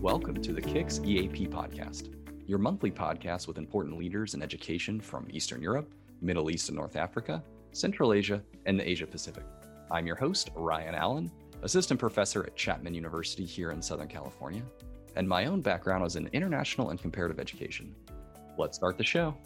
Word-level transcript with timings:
Welcome 0.00 0.40
to 0.40 0.54
the 0.54 0.62
KIX 0.62 1.00
EAP 1.00 1.48
podcast, 1.48 2.14
your 2.46 2.58
monthly 2.58 2.90
podcast 2.90 3.46
with 3.46 3.58
important 3.58 3.98
leaders 3.98 4.32
in 4.32 4.42
education 4.42 4.98
from 4.98 5.26
Eastern 5.28 5.60
Europe, 5.60 5.92
Middle 6.22 6.50
East 6.50 6.70
and 6.70 6.78
North 6.78 6.96
Africa, 6.96 7.44
Central 7.72 8.14
Asia, 8.14 8.42
and 8.64 8.80
the 8.80 8.88
Asia 8.88 9.06
Pacific. 9.06 9.44
I'm 9.90 10.06
your 10.06 10.16
host, 10.16 10.48
Ryan 10.56 10.94
Allen, 10.94 11.30
assistant 11.60 12.00
professor 12.00 12.44
at 12.44 12.56
Chapman 12.56 12.94
University 12.94 13.44
here 13.44 13.72
in 13.72 13.82
Southern 13.82 14.08
California, 14.08 14.62
and 15.16 15.28
my 15.28 15.44
own 15.44 15.60
background 15.60 16.06
is 16.06 16.16
in 16.16 16.30
international 16.32 16.88
and 16.88 16.98
comparative 16.98 17.38
education. 17.38 17.94
Let's 18.56 18.78
start 18.78 18.96
the 18.96 19.04
show. 19.04 19.36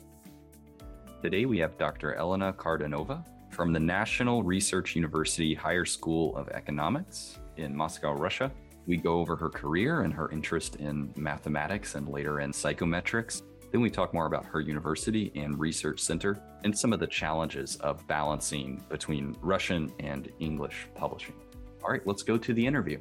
Today 1.20 1.46
we 1.46 1.58
have 1.58 1.76
Dr. 1.78 2.14
Elena 2.14 2.52
Kardanova 2.52 3.26
from 3.50 3.72
the 3.72 3.80
National 3.80 4.44
Research 4.44 4.94
University 4.94 5.52
Higher 5.52 5.84
School 5.84 6.36
of 6.36 6.48
Economics 6.50 7.40
in 7.56 7.74
Moscow, 7.74 8.12
Russia. 8.12 8.52
We 8.86 8.96
go 8.96 9.18
over 9.18 9.36
her 9.36 9.48
career 9.48 10.02
and 10.02 10.12
her 10.12 10.30
interest 10.30 10.76
in 10.76 11.12
mathematics 11.16 11.94
and 11.94 12.08
later 12.08 12.40
in 12.40 12.52
psychometrics. 12.52 13.42
Then 13.72 13.80
we 13.80 13.90
talk 13.90 14.14
more 14.14 14.26
about 14.26 14.44
her 14.46 14.60
university 14.60 15.32
and 15.34 15.58
research 15.58 16.00
center 16.00 16.40
and 16.62 16.76
some 16.76 16.92
of 16.92 17.00
the 17.00 17.06
challenges 17.06 17.76
of 17.76 18.06
balancing 18.06 18.84
between 18.88 19.36
Russian 19.40 19.92
and 19.98 20.30
English 20.38 20.86
publishing. 20.94 21.34
All 21.82 21.90
right, 21.90 22.06
let's 22.06 22.22
go 22.22 22.38
to 22.38 22.54
the 22.54 22.64
interview. 22.64 22.98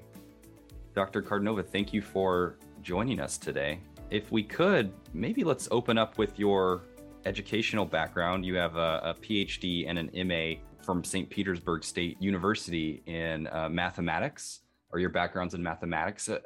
Dr. 0.95 1.21
Kardanova, 1.21 1.65
thank 1.65 1.93
you 1.93 2.01
for 2.01 2.57
joining 2.81 3.19
us 3.19 3.37
today. 3.37 3.79
If 4.09 4.31
we 4.31 4.43
could, 4.43 4.91
maybe 5.13 5.43
let's 5.43 5.67
open 5.71 5.97
up 5.97 6.17
with 6.17 6.37
your 6.37 6.83
educational 7.25 7.85
background. 7.85 8.45
You 8.45 8.55
have 8.55 8.75
a, 8.75 9.01
a 9.03 9.15
PhD 9.15 9.85
and 9.87 9.97
an 9.97 10.27
MA 10.27 10.59
from 10.83 11.03
St. 11.03 11.29
Petersburg 11.29 11.83
State 11.83 12.21
University 12.21 13.01
in 13.05 13.47
uh, 13.47 13.69
mathematics, 13.69 14.61
or 14.93 14.99
your 14.99 15.09
background's 15.09 15.55
in 15.55 15.63
mathematics. 15.63 16.29
Uh, 16.29 16.39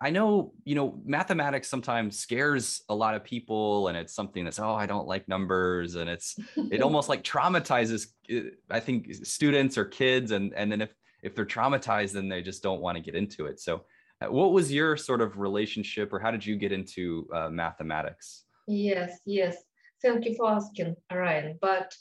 I 0.00 0.10
know, 0.10 0.52
you 0.64 0.74
know, 0.74 1.00
mathematics 1.06 1.68
sometimes 1.68 2.18
scares 2.18 2.82
a 2.90 2.94
lot 2.94 3.14
of 3.14 3.24
people, 3.24 3.88
and 3.88 3.96
it's 3.96 4.14
something 4.14 4.44
that's, 4.44 4.58
oh, 4.58 4.74
I 4.74 4.84
don't 4.84 5.08
like 5.08 5.26
numbers, 5.26 5.94
and 5.94 6.08
it's 6.08 6.38
it 6.70 6.82
almost 6.82 7.08
like 7.08 7.24
traumatizes. 7.24 8.08
Uh, 8.30 8.50
I 8.70 8.80
think 8.80 9.14
students 9.24 9.78
or 9.78 9.86
kids, 9.86 10.32
and 10.32 10.52
and 10.54 10.70
then 10.70 10.82
if 10.82 10.94
if 11.22 11.34
they're 11.34 11.46
traumatized, 11.46 12.12
then 12.12 12.28
they 12.28 12.42
just 12.42 12.62
don't 12.62 12.82
want 12.82 12.96
to 12.96 13.02
get 13.02 13.14
into 13.14 13.46
it. 13.46 13.58
So, 13.58 13.84
uh, 14.20 14.30
what 14.30 14.52
was 14.52 14.70
your 14.70 14.98
sort 14.98 15.22
of 15.22 15.38
relationship, 15.38 16.12
or 16.12 16.18
how 16.18 16.30
did 16.30 16.44
you 16.44 16.56
get 16.56 16.72
into 16.72 17.26
uh, 17.34 17.48
mathematics? 17.48 18.44
Yes, 18.68 19.20
yes. 19.24 19.56
Thank 20.02 20.26
you 20.26 20.34
for 20.34 20.50
asking, 20.50 20.96
Ryan. 21.10 21.58
But 21.60 21.94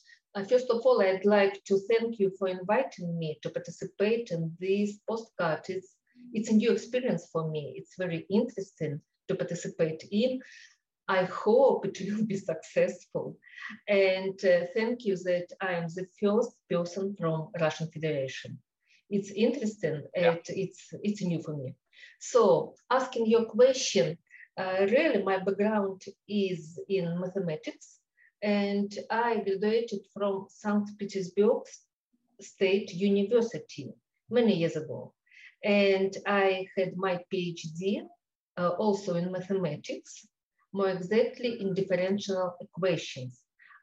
first 0.48 0.70
of 0.70 0.82
all, 0.86 1.02
I'd 1.02 1.26
like 1.26 1.64
to 1.66 1.80
thank 1.90 2.20
you 2.20 2.32
for 2.38 2.48
inviting 2.48 3.18
me 3.18 3.40
to 3.42 3.50
participate 3.50 4.30
in 4.32 4.56
this 4.60 5.00
postcard. 5.10 5.62
It's, 5.70 5.96
it's 6.34 6.50
a 6.50 6.54
new 6.54 6.72
experience 6.72 7.30
for 7.32 7.50
me. 7.50 7.74
It's 7.78 7.96
very 7.98 8.26
interesting 8.30 9.02
to 9.28 9.36
participate 9.36 10.04
in. 10.12 10.42
I 11.08 11.24
hope 11.24 11.88
it 11.88 12.00
will 12.02 12.26
be 12.26 12.38
successful. 12.52 13.38
And 13.88 14.40
uh, 14.46 14.66
thank 14.76 15.06
you 15.06 15.18
that 15.18 15.48
I 15.60 15.74
am 15.74 15.88
the 15.88 16.06
first 16.22 16.52
person 16.70 17.16
from 17.20 17.50
Russian 17.60 17.90
Federation. 17.92 18.60
It's 19.10 19.32
interesting 19.32 20.04
yeah. 20.16 20.32
and 20.32 20.42
it's, 20.50 20.88
it's 21.02 21.24
new 21.24 21.42
for 21.42 21.58
me. 21.58 21.74
So 22.20 22.76
asking 22.92 23.26
your 23.26 23.46
question, 23.46 24.18
uh, 24.58 24.86
really, 24.92 25.24
my 25.24 25.40
background 25.40 26.04
is 26.28 26.80
in 26.90 27.20
mathematics, 27.20 27.99
and 28.42 28.94
I 29.10 29.38
graduated 29.38 30.06
from 30.14 30.48
St. 30.50 30.98
Petersburg 30.98 31.64
State 32.40 32.94
University 32.94 33.94
many 34.30 34.56
years 34.56 34.76
ago. 34.76 35.14
And 35.64 36.16
I 36.26 36.68
had 36.78 36.96
my 36.96 37.20
PhD 37.34 38.02
uh, 38.58 38.70
also 38.70 39.16
in 39.16 39.32
mathematics, 39.32 40.26
more 40.72 40.90
exactly 40.90 41.60
in 41.60 41.74
differential 41.74 42.56
equations. 42.62 43.42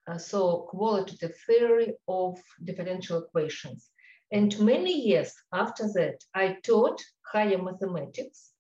Uh, 0.09 0.17
so 0.17 0.67
qualitative 0.71 1.35
theory 1.47 1.93
of 2.09 2.39
differential 2.65 3.25
equations. 3.25 3.91
And 4.33 4.59
many 4.61 4.93
years 4.93 5.35
after 5.53 5.85
that, 5.95 6.19
I 6.35 6.57
taught 6.65 7.01
higher 7.33 7.61
mathematics 7.61 8.53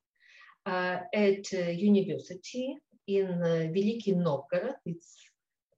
uh, 0.66 0.98
at 1.14 1.52
university 1.52 2.76
in 3.06 3.28
uh, 3.42 3.70
Veliki 3.72 4.14
Novgorod. 4.14 4.74
It's 4.84 5.16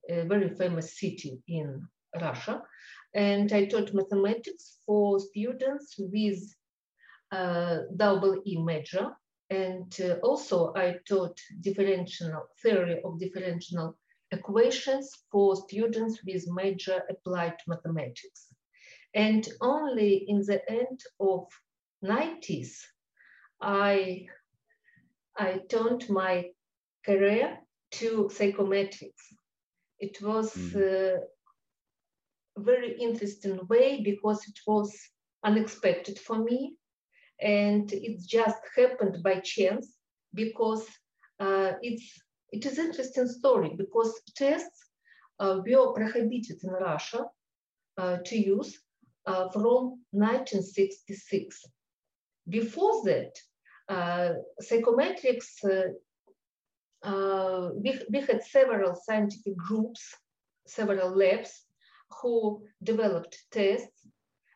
a 0.09 0.23
very 0.25 0.49
famous 0.49 0.99
city 0.99 1.41
in 1.47 1.87
Russia. 2.19 2.61
And 3.13 3.51
I 3.53 3.65
taught 3.65 3.93
mathematics 3.93 4.79
for 4.85 5.19
students 5.19 5.95
with 5.97 6.39
uh, 7.31 7.79
double 7.95 8.41
E 8.45 8.57
major. 8.61 9.11
And 9.49 9.95
uh, 10.01 10.15
also 10.21 10.73
I 10.75 10.97
taught 11.07 11.39
differential 11.61 12.47
theory 12.61 13.01
of 13.03 13.19
differential 13.19 13.97
equations 14.31 15.11
for 15.31 15.55
students 15.55 16.19
with 16.23 16.45
major 16.49 17.01
applied 17.09 17.55
mathematics. 17.67 18.47
And 19.15 19.47
only 19.61 20.25
in 20.27 20.41
the 20.45 20.61
end 20.69 21.01
of 21.19 21.47
90s, 22.03 22.83
I 23.61 24.27
I 25.35 25.59
turned 25.69 26.09
my 26.09 26.51
career 27.05 27.57
to 27.91 28.29
psychometrics. 28.31 29.23
It 29.99 30.21
was 30.21 30.53
mm. 30.55 31.19
a 32.57 32.61
very 32.61 32.97
interesting 32.99 33.59
way 33.67 34.01
because 34.03 34.47
it 34.47 34.59
was 34.65 34.93
unexpected 35.43 36.19
for 36.19 36.37
me. 36.37 36.75
And 37.41 37.91
it 37.91 38.19
just 38.25 38.59
happened 38.75 39.23
by 39.23 39.39
chance 39.39 39.95
because 40.33 40.85
uh, 41.39 41.71
it's, 41.81 42.21
it 42.51 42.65
is 42.65 42.77
interesting 42.77 43.27
story 43.27 43.73
because 43.77 44.21
tests 44.35 44.89
uh, 45.39 45.59
were 45.65 45.93
prohibited 45.93 46.57
in 46.63 46.69
Russia 46.69 47.25
uh, 47.97 48.17
to 48.25 48.37
use 48.37 48.77
uh, 49.25 49.49
from 49.49 50.01
1966. 50.11 51.65
Before 52.47 53.03
that, 53.05 53.31
uh, 53.87 54.33
psychometrics, 54.61 55.63
uh, 57.03 57.69
we, 57.75 57.99
we 58.11 58.21
had 58.21 58.43
several 58.43 58.95
scientific 58.95 59.55
groups, 59.55 60.15
several 60.67 61.15
labs 61.15 61.65
who 62.21 62.61
developed 62.83 63.37
tests. 63.51 64.07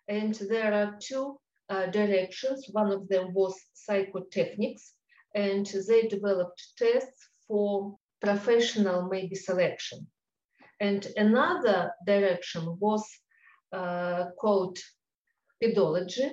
And 0.08 0.34
there 0.36 0.74
are 0.74 0.98
two 1.00 1.40
uh, 1.70 1.88
directions. 1.88 2.68
One 2.72 2.92
of 2.92 3.08
them 3.08 3.34
was 3.34 3.56
psychotechnics, 3.88 4.92
and 5.34 5.66
they 5.88 6.08
developed 6.08 6.62
tests 6.78 7.30
for 7.48 7.98
professional 8.22 9.08
maybe 9.10 9.36
selection. 9.36 10.08
And 10.80 11.08
another 11.16 11.92
direction 12.06 12.78
was 12.80 13.06
uh, 13.72 14.26
called 14.40 14.78
pedology, 15.64 16.32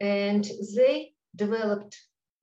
and 0.00 0.44
they 0.74 1.12
developed 1.34 1.96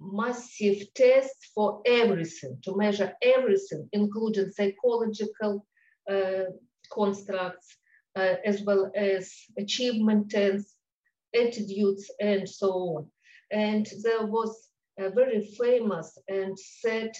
massive 0.04 0.94
tests 0.94 1.52
for 1.56 1.82
everything, 1.86 2.60
to 2.64 2.76
measure 2.76 3.14
everything, 3.22 3.88
including 3.94 4.52
psychological 4.52 5.66
uh, 6.10 6.46
constructs, 6.92 7.78
uh, 8.16 8.36
as 8.46 8.62
well 8.64 8.92
as 8.96 9.34
achievement 9.58 10.30
tests, 10.30 10.76
attitudes, 11.34 12.12
and 12.20 12.48
so 12.48 12.72
on. 12.72 13.10
And 13.52 13.88
there 14.04 14.26
was 14.26 14.70
a 15.00 15.10
very 15.10 15.46
famous 15.60 16.18
and 16.28 16.60
set 16.60 17.16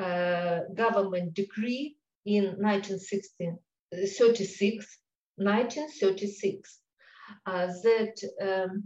uh, 0.00 0.60
government 0.74 1.34
decree 1.34 1.96
in 2.24 2.56
1936, 2.58 4.98
1936 5.36 6.80
uh, 7.46 7.66
that 7.66 8.16
um, 8.42 8.84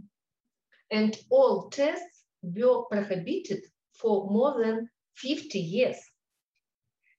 and 0.91 1.17
all 1.29 1.69
tests 1.69 2.22
were 2.43 2.83
prohibited 2.91 3.63
for 3.93 4.29
more 4.29 4.63
than 4.63 4.89
50 5.15 5.59
years. 5.59 5.97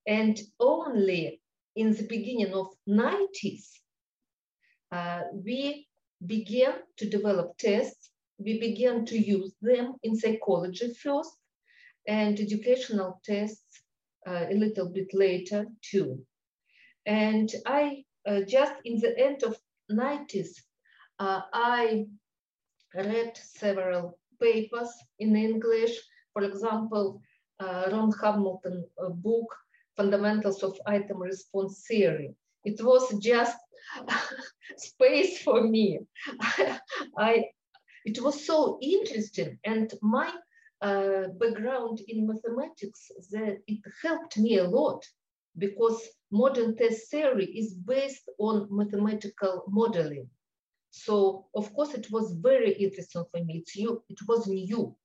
And 0.07 0.39
only 0.61 1.41
in 1.75 1.93
the 1.95 2.07
beginning 2.07 2.53
of 2.53 2.69
90s, 2.89 3.71
uh, 4.93 5.23
we 5.33 5.89
began 6.25 6.75
to 6.99 7.09
develop 7.09 7.57
tests. 7.59 8.11
We 8.39 8.61
began 8.61 9.07
to 9.07 9.19
use 9.19 9.55
them 9.61 9.95
in 10.03 10.17
psychology 10.17 10.93
first 10.95 11.33
and 12.07 12.39
educational 12.39 13.21
tests 13.25 13.83
uh, 14.27 14.47
a 14.51 14.55
little 14.55 14.91
bit 14.91 15.15
later 15.15 15.67
too. 15.83 16.25
And 17.07 17.51
I 17.67 18.05
uh, 18.27 18.41
just 18.43 18.75
in 18.85 19.01
the 19.01 19.19
end 19.19 19.43
of 19.43 19.59
90s, 19.91 20.49
uh, 21.19 21.43
I 21.53 22.07
read 22.95 23.37
several 23.37 24.19
papers 24.41 24.91
in 25.19 25.37
English. 25.37 25.95
For 26.33 26.43
example, 26.43 27.21
uh, 27.61 27.89
Ron 27.91 28.13
Hambleton 28.21 28.85
uh, 29.03 29.11
book, 29.11 29.47
Fundamentals 29.97 30.63
of 30.63 30.79
Item 30.87 31.19
Response 31.19 31.85
Theory. 31.89 32.35
It 32.65 32.83
was 32.83 33.17
just 33.19 33.57
space 34.77 35.43
for 35.43 35.63
me. 35.63 36.01
I, 37.19 37.45
it 38.05 38.21
was 38.23 38.47
so 38.47 38.79
interesting. 38.83 39.59
And 39.65 39.93
my 40.03 40.33
uh, 40.81 41.29
background 41.41 42.01
in 42.09 42.27
mathematics 42.27 43.11
that 43.31 43.59
it 43.67 43.81
helped 44.03 44.37
me 44.37 44.59
a 44.59 44.69
lot 44.69 45.05
because 45.57 46.01
modern 46.31 46.77
test 46.77 47.11
theory 47.11 47.47
is 47.47 47.75
based 47.75 48.29
on 48.39 48.69
mathematical 48.71 49.65
modeling. 49.69 50.29
So 50.97 51.47
of 51.57 51.75
course 51.75 51.93
it 51.95 52.07
was 52.13 52.33
very 52.33 52.73
interesting 52.73 53.25
for 53.31 53.43
me. 53.45 53.59
It's 53.59 53.77
new, 53.77 54.03
it 54.09 54.19
was 54.29 54.47
new. 54.47 54.97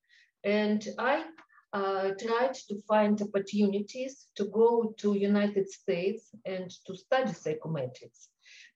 And 0.44 0.86
I 0.98 1.24
uh, 1.72 2.10
tried 2.18 2.54
to 2.68 2.80
find 2.86 3.20
opportunities 3.20 4.28
to 4.36 4.44
go 4.44 4.94
to 4.98 5.14
United 5.14 5.68
States 5.68 6.30
and 6.46 6.70
to 6.86 6.96
study 6.96 7.32
psychometrics. 7.32 8.28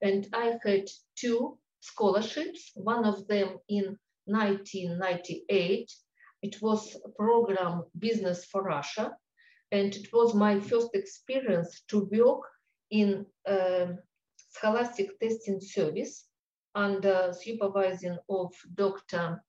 And 0.03 0.27
I 0.33 0.59
had 0.65 0.89
two 1.17 1.57
scholarships, 1.81 2.73
one 2.75 3.05
of 3.05 3.29
them 3.29 3.59
in 3.69 3.97
1998. 4.27 5.93
It 6.43 6.61
was 6.61 6.97
program 7.17 7.85
Business 7.97 8.45
for 8.45 8.63
Russia. 8.63 9.17
And 9.71 9.95
it 9.95 10.13
was 10.13 10.35
my 10.35 10.59
first 10.59 10.91
experience 10.95 11.83
to 11.89 12.09
work 12.13 12.43
in 12.91 13.25
a 13.47 13.95
scholastic 14.51 15.19
testing 15.21 15.61
service 15.61 16.27
under 16.75 17.33
supervision 17.33 18.19
of 18.29 18.53
Dr. 18.75 19.43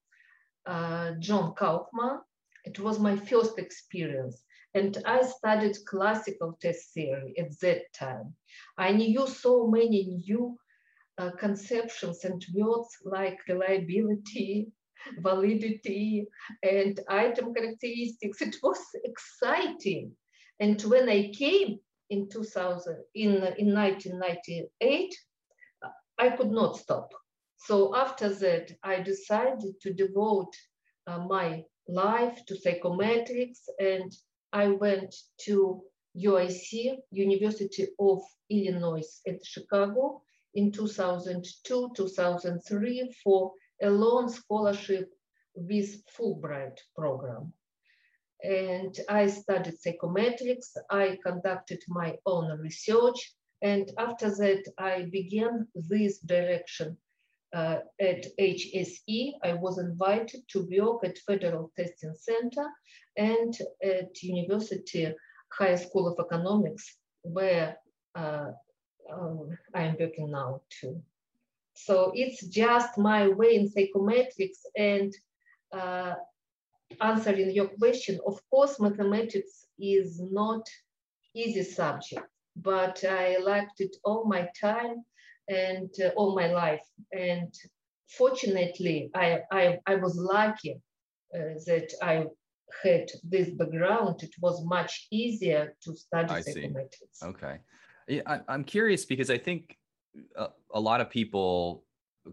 Uh, 0.65 1.11
John 1.19 1.53
Kaufman. 1.55 2.19
It 2.65 2.79
was 2.79 2.99
my 2.99 3.15
first 3.15 3.59
experience. 3.59 4.41
And 4.73 4.97
I 5.05 5.21
studied 5.21 5.77
classical 5.87 6.57
test 6.61 6.93
theory 6.93 7.33
at 7.37 7.57
that 7.61 7.93
time. 7.93 8.35
I 8.77 8.91
knew 8.91 9.25
so 9.27 9.67
many 9.67 10.21
new 10.25 10.57
uh, 11.17 11.31
conceptions 11.31 12.25
and 12.25 12.45
words 12.53 12.89
like 13.05 13.39
reliability, 13.47 14.67
validity, 15.19 16.27
and 16.61 16.99
item 17.07 17.53
characteristics. 17.53 18.41
It 18.41 18.57
was 18.61 18.79
exciting. 19.05 20.11
And 20.59 20.81
when 20.81 21.07
I 21.07 21.31
came 21.31 21.79
in 22.09 22.27
2000, 22.29 22.97
in, 23.13 23.31
in 23.57 23.73
1998, 23.73 25.15
I 26.17 26.29
could 26.29 26.51
not 26.51 26.77
stop. 26.77 27.13
So 27.57 27.95
after 27.95 28.29
that, 28.29 28.71
I 28.83 29.01
decided 29.01 29.79
to 29.81 29.93
devote 29.93 30.53
uh, 31.07 31.19
my 31.19 31.63
life 31.87 32.45
to 32.45 32.55
psychometrics 32.55 33.67
and 33.79 34.15
I 34.53 34.67
went 34.67 35.15
to 35.45 35.83
UIC, 36.17 36.97
University 37.11 37.87
of 37.99 38.21
Illinois 38.49 39.21
at 39.27 39.45
Chicago 39.45 40.21
in 40.53 40.71
2002, 40.71 41.91
2003 41.95 43.13
for 43.23 43.51
a 43.81 43.89
loan 43.89 44.29
scholarship 44.29 45.11
with 45.55 46.01
Fulbright 46.07 46.77
program. 46.95 47.51
And 48.41 48.97
I 49.09 49.27
studied 49.27 49.75
psychometrics, 49.75 50.77
I 50.89 51.17
conducted 51.25 51.83
my 51.87 52.17
own 52.25 52.59
research, 52.59 53.34
and 53.61 53.91
after 53.97 54.29
that, 54.29 54.63
I 54.77 55.07
began 55.11 55.67
this 55.73 56.19
direction 56.19 56.97
uh, 57.53 57.79
at 57.99 58.25
HSE. 58.39 59.33
I 59.43 59.53
was 59.53 59.77
invited 59.77 60.41
to 60.49 60.67
work 60.71 61.03
at 61.03 61.17
Federal 61.19 61.71
Testing 61.77 62.13
Center 62.15 62.67
and 63.17 63.57
at 63.83 64.21
University 64.21 65.13
High 65.53 65.75
School 65.75 66.07
of 66.07 66.19
Economics, 66.19 66.97
where 67.21 67.77
uh, 68.15 68.51
um, 69.11 69.57
I 69.73 69.83
am 69.83 69.95
working 69.99 70.31
now 70.31 70.61
too. 70.69 71.01
So 71.75 72.11
it's 72.15 72.45
just 72.47 72.97
my 72.97 73.27
way 73.27 73.55
in 73.55 73.69
psychometrics 73.69 74.65
and 74.77 75.13
uh, 75.73 76.15
answering 77.01 77.51
your 77.51 77.67
question. 77.67 78.19
Of 78.25 78.39
course, 78.49 78.79
mathematics 78.79 79.67
is 79.77 80.21
not 80.21 80.65
easy 81.33 81.63
subject, 81.63 82.27
but 82.55 83.03
I 83.03 83.37
liked 83.37 83.81
it 83.81 83.95
all 84.03 84.25
my 84.25 84.49
time 84.59 85.03
and 85.49 85.89
uh, 86.03 86.09
all 86.15 86.35
my 86.35 86.47
life. 86.47 86.85
And 87.11 87.53
fortunately, 88.09 89.11
I, 89.13 89.41
I, 89.51 89.79
I 89.85 89.95
was 89.95 90.15
lucky 90.15 90.81
uh, 91.33 91.59
that 91.65 91.91
I 92.01 92.25
had 92.83 93.09
this 93.23 93.49
background. 93.49 94.23
It 94.23 94.35
was 94.41 94.63
much 94.65 95.07
easier 95.11 95.75
to 95.83 95.95
study 95.95 96.33
I 96.33 96.41
psychometrics. 96.41 97.13
See. 97.13 97.27
Okay. 97.27 97.57
Yeah, 98.07 98.21
I, 98.25 98.39
I'm 98.47 98.63
curious 98.63 99.05
because 99.05 99.29
I 99.29 99.37
think 99.37 99.77
a, 100.35 100.49
a 100.73 100.79
lot 100.79 101.01
of 101.01 101.09
people 101.09 101.83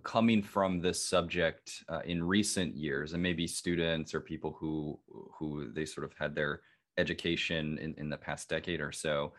coming 0.03 0.43
from 0.43 0.81
this 0.81 1.05
subject 1.05 1.85
uh, 1.89 2.01
in 2.05 2.23
recent 2.25 2.75
years 2.75 3.13
and 3.13 3.23
maybe 3.23 3.47
students 3.47 4.15
or 4.15 4.21
people 4.21 4.57
who 4.59 4.99
who 5.39 5.71
they 5.73 5.85
sort 5.85 6.05
of 6.05 6.15
had 6.19 6.35
their 6.35 6.63
education 6.97 7.79
in, 7.79 7.95
in 7.99 8.09
the 8.09 8.17
past 8.17 8.49
decade 8.49 8.81
or 8.81 8.93
so 8.93 9.33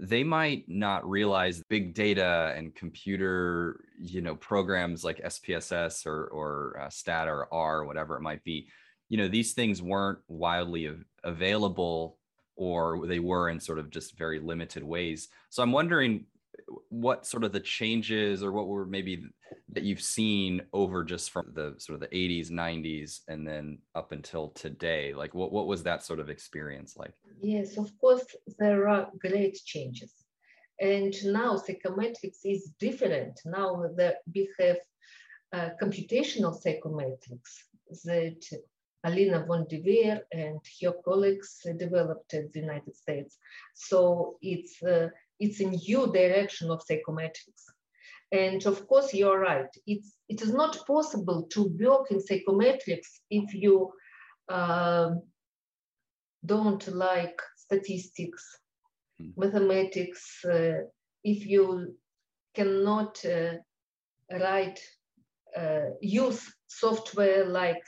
they 0.00 0.24
might 0.24 0.64
not 0.68 1.08
realize 1.08 1.62
big 1.68 1.94
data 1.94 2.52
and 2.56 2.74
computer 2.74 3.84
you 4.00 4.20
know 4.20 4.34
programs 4.34 5.04
like 5.04 5.22
spss 5.22 6.06
or 6.06 6.26
or 6.28 6.80
uh, 6.80 6.90
stat 6.90 7.28
or 7.28 7.46
r 7.52 7.80
or 7.80 7.84
whatever 7.84 8.16
it 8.16 8.22
might 8.22 8.42
be 8.42 8.66
you 9.08 9.18
know 9.18 9.28
these 9.28 9.52
things 9.52 9.82
weren't 9.82 10.18
wildly 10.28 10.88
av- 10.88 11.04
available 11.24 12.16
or 12.56 13.06
they 13.06 13.18
were 13.18 13.48
in 13.48 13.60
sort 13.60 13.78
of 13.78 13.90
just 13.90 14.16
very 14.16 14.38
limited 14.38 14.82
ways. 14.82 15.28
So 15.50 15.62
i'm 15.62 15.72
wondering 15.72 16.24
what 16.88 17.26
sort 17.26 17.44
of 17.44 17.52
the 17.52 17.60
changes 17.60 18.42
or 18.42 18.52
what 18.52 18.68
were 18.68 18.86
maybe 18.86 19.24
that 19.70 19.84
you've 19.84 20.02
seen 20.02 20.62
over 20.72 21.04
just 21.04 21.30
from 21.30 21.46
the 21.54 21.74
sort 21.78 21.94
of 21.94 22.00
the 22.00 22.16
80s 22.16 22.50
90s 22.50 23.20
and 23.28 23.46
then 23.46 23.78
up 23.94 24.12
until 24.12 24.48
today 24.48 25.14
like 25.14 25.34
what, 25.34 25.52
what 25.52 25.66
was 25.66 25.82
that 25.82 26.04
sort 26.04 26.20
of 26.20 26.28
experience 26.28 26.96
like 26.96 27.12
yes 27.40 27.78
of 27.78 27.90
course 27.98 28.24
there 28.58 28.88
are 28.88 29.08
great 29.18 29.58
changes 29.64 30.12
and 30.80 31.14
now 31.24 31.56
psychometrics 31.56 32.40
is 32.44 32.72
different 32.78 33.40
now 33.44 33.84
that 33.96 34.16
we 34.34 34.48
have 34.58 34.78
uh, 35.52 35.70
computational 35.80 36.54
psychometrics 36.62 37.64
that 38.04 38.42
Alina 39.04 39.44
von 39.44 39.66
Davier 39.66 40.20
and 40.32 40.60
her 40.80 40.92
colleagues 41.04 41.66
developed 41.76 42.34
in 42.34 42.48
the 42.52 42.60
United 42.60 42.94
States. 42.94 43.36
So 43.74 44.36
it's 44.40 44.82
uh, 44.82 45.08
it's 45.40 45.60
a 45.60 45.64
new 45.64 46.12
direction 46.12 46.70
of 46.70 46.84
psychometrics. 46.86 47.64
And 48.32 48.64
of 48.66 48.88
course, 48.88 49.12
you're 49.12 49.38
right. 49.38 49.68
It's, 49.86 50.16
it 50.28 50.40
is 50.40 50.52
not 50.52 50.86
possible 50.86 51.46
to 51.50 51.76
work 51.78 52.10
in 52.10 52.18
psychometrics 52.18 53.20
if 53.30 53.52
you 53.52 53.92
uh, 54.48 55.10
don't 56.44 56.88
like 56.88 57.40
statistics, 57.56 58.42
hmm. 59.20 59.30
mathematics, 59.36 60.44
uh, 60.44 60.80
if 61.22 61.46
you 61.46 61.94
cannot 62.54 63.22
uh, 63.24 63.54
write, 64.30 64.80
uh, 65.56 65.90
use 66.00 66.52
software 66.68 67.44
like 67.44 67.82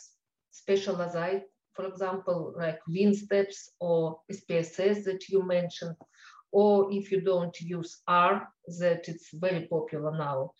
Specializite, 0.52 1.42
for 1.72 1.86
example, 1.86 2.54
like 2.56 2.78
WinSteps 2.88 3.70
or 3.80 4.20
SPSS 4.30 5.04
that 5.04 5.28
you 5.28 5.44
mentioned, 5.44 5.96
or 6.54 6.92
if 6.92 7.10
you 7.10 7.20
don't 7.20 7.60
use 7.60 8.02
R, 8.06 8.48
that 8.78 9.08
it's 9.08 9.28
very 9.34 9.66
popular 9.66 10.16
now. 10.16 10.52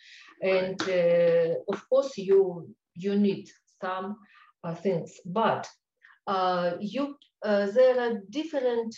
And 0.43 0.81
uh, 0.83 1.55
of 1.73 1.89
course, 1.89 2.19
you 2.19 2.75
you 2.97 3.15
need 3.17 3.49
some 3.81 4.17
uh, 4.65 4.75
things, 4.75 5.13
but 5.25 5.69
uh, 6.27 6.73
you 6.81 7.17
uh, 7.45 7.67
there 7.71 8.01
are 8.01 8.21
different 8.29 8.93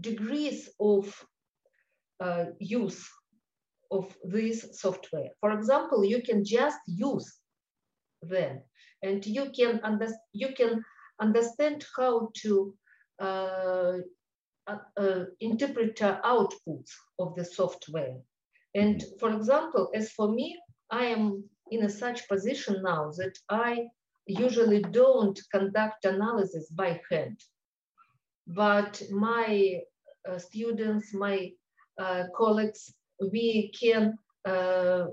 degrees 0.00 0.70
of 0.80 1.04
uh, 2.20 2.46
use 2.58 3.06
of 3.90 4.16
this 4.24 4.80
software. 4.80 5.30
For 5.40 5.52
example, 5.52 6.02
you 6.02 6.22
can 6.22 6.44
just 6.44 6.78
use 6.86 7.28
them, 8.22 8.62
and 9.02 9.26
you 9.26 9.50
can 9.54 9.80
understand 9.84 10.20
you 10.32 10.48
can 10.56 10.82
understand 11.20 11.84
how 11.94 12.30
to 12.42 12.74
uh, 14.70 15.00
uh, 15.00 15.24
interpreter 15.40 16.20
outputs 16.24 16.90
of 17.18 17.34
the 17.34 17.44
software. 17.44 18.16
And 18.74 19.00
mm-hmm. 19.00 19.18
for 19.18 19.34
example, 19.34 19.90
as 19.94 20.10
for 20.12 20.28
me, 20.28 20.58
I 20.90 21.06
am 21.06 21.44
in 21.70 21.84
a 21.84 21.88
such 21.88 22.28
position 22.28 22.82
now 22.82 23.10
that 23.16 23.36
I 23.48 23.88
usually 24.26 24.82
don't 24.82 25.40
conduct 25.52 26.04
analysis 26.04 26.68
by 26.70 27.00
hand. 27.10 27.40
But 28.46 29.02
my 29.10 29.80
uh, 30.28 30.38
students, 30.38 31.14
my 31.14 31.52
uh, 31.98 32.24
colleagues, 32.36 32.92
we 33.32 33.72
can 33.78 34.16
uh, 34.46 35.06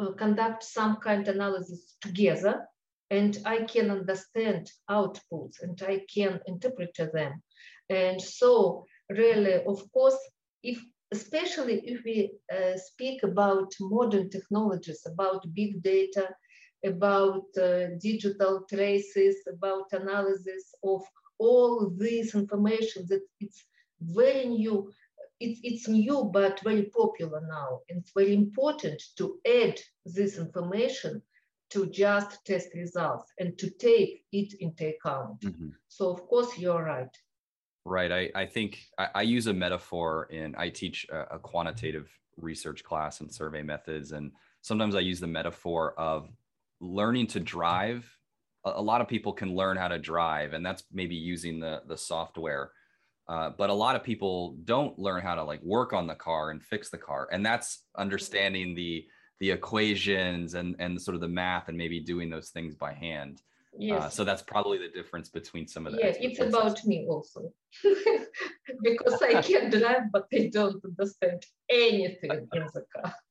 uh 0.00 0.12
conduct 0.16 0.62
some 0.62 0.96
kind 0.96 1.28
of 1.28 1.34
analysis 1.34 1.96
together 2.00 2.66
and 3.10 3.36
I 3.44 3.64
can 3.64 3.90
understand 3.90 4.70
outputs 4.88 5.62
and 5.62 5.80
I 5.86 6.00
can 6.12 6.40
interpret 6.46 6.96
them. 6.96 7.42
And 7.92 8.20
so 8.20 8.86
really, 9.10 9.54
of 9.64 9.80
course, 9.92 10.18
if 10.62 10.78
especially 11.12 11.82
if 11.84 12.02
we 12.04 12.32
uh, 12.50 12.76
speak 12.76 13.22
about 13.22 13.70
modern 13.80 14.30
technologies, 14.30 15.02
about 15.06 15.44
big 15.54 15.82
data 15.82 16.28
about 16.84 17.44
uh, 17.60 17.86
digital 18.00 18.64
traces, 18.68 19.36
about 19.46 19.92
analysis 19.92 20.74
of 20.82 21.02
all 21.38 21.90
this 21.96 22.34
information 22.34 23.04
that 23.08 23.22
it's 23.40 23.64
very 24.00 24.46
new. 24.46 24.90
It's, 25.40 25.60
it's 25.62 25.88
new, 25.88 26.30
but 26.32 26.60
very 26.62 26.84
popular 26.84 27.42
now. 27.48 27.80
And 27.88 28.00
it's 28.00 28.12
very 28.14 28.34
important 28.34 29.02
to 29.18 29.38
add 29.46 29.80
this 30.04 30.38
information 30.38 31.22
to 31.70 31.86
just 31.86 32.44
test 32.44 32.68
results 32.74 33.32
and 33.38 33.58
to 33.58 33.70
take 33.70 34.24
it 34.30 34.54
into 34.60 34.88
account. 34.94 35.40
Mm-hmm. 35.40 35.68
So, 35.88 36.10
of 36.10 36.26
course, 36.28 36.58
you're 36.58 36.84
right. 36.84 37.16
Right. 37.84 38.12
I, 38.12 38.30
I 38.34 38.46
think 38.46 38.80
I, 38.96 39.08
I 39.16 39.22
use 39.22 39.48
a 39.48 39.52
metaphor 39.52 40.28
in, 40.30 40.54
I 40.56 40.68
teach 40.68 41.06
a, 41.10 41.34
a 41.34 41.38
quantitative 41.38 42.08
research 42.36 42.84
class 42.84 43.20
and 43.20 43.32
survey 43.32 43.62
methods. 43.62 44.12
And 44.12 44.32
sometimes 44.60 44.94
I 44.94 45.00
use 45.00 45.20
the 45.20 45.26
metaphor 45.26 45.94
of 45.98 46.28
learning 46.80 47.26
to 47.28 47.40
drive. 47.40 48.08
A, 48.64 48.70
a 48.76 48.82
lot 48.82 49.00
of 49.00 49.08
people 49.08 49.32
can 49.32 49.56
learn 49.56 49.76
how 49.76 49.88
to 49.88 49.98
drive, 49.98 50.52
and 50.52 50.64
that's 50.64 50.84
maybe 50.92 51.16
using 51.16 51.58
the, 51.58 51.82
the 51.88 51.96
software. 51.96 52.70
Uh, 53.28 53.50
but 53.56 53.70
a 53.70 53.74
lot 53.74 53.96
of 53.96 54.02
people 54.02 54.56
don't 54.64 54.98
learn 54.98 55.22
how 55.22 55.34
to 55.34 55.44
like 55.44 55.62
work 55.62 55.92
on 55.92 56.06
the 56.06 56.14
car 56.14 56.50
and 56.50 56.62
fix 56.62 56.90
the 56.90 56.98
car. 56.98 57.28
And 57.32 57.44
that's 57.44 57.84
understanding 57.96 58.74
the 58.74 59.06
the 59.40 59.50
equations 59.50 60.54
and 60.54 60.76
and 60.78 61.00
sort 61.00 61.16
of 61.16 61.20
the 61.20 61.28
math 61.28 61.68
and 61.68 61.76
maybe 61.76 61.98
doing 61.98 62.30
those 62.30 62.50
things 62.50 62.74
by 62.74 62.92
hand. 62.92 63.42
Yes. 63.78 64.02
Uh, 64.02 64.08
so 64.10 64.24
that's 64.24 64.42
probably 64.42 64.78
the 64.78 64.88
difference 64.88 65.28
between 65.28 65.66
some 65.66 65.86
of 65.86 65.92
the. 65.92 65.98
Yeah, 65.98 66.12
it's 66.18 66.40
about 66.40 66.84
me 66.84 67.06
also, 67.08 67.52
because 68.82 69.22
I 69.22 69.40
can 69.40 69.70
drive, 69.70 70.12
but 70.12 70.26
I 70.32 70.50
don't 70.52 70.82
understand 70.84 71.42
anything 71.70 72.48
in 72.52 72.66
the 72.74 72.84
car. 72.94 73.14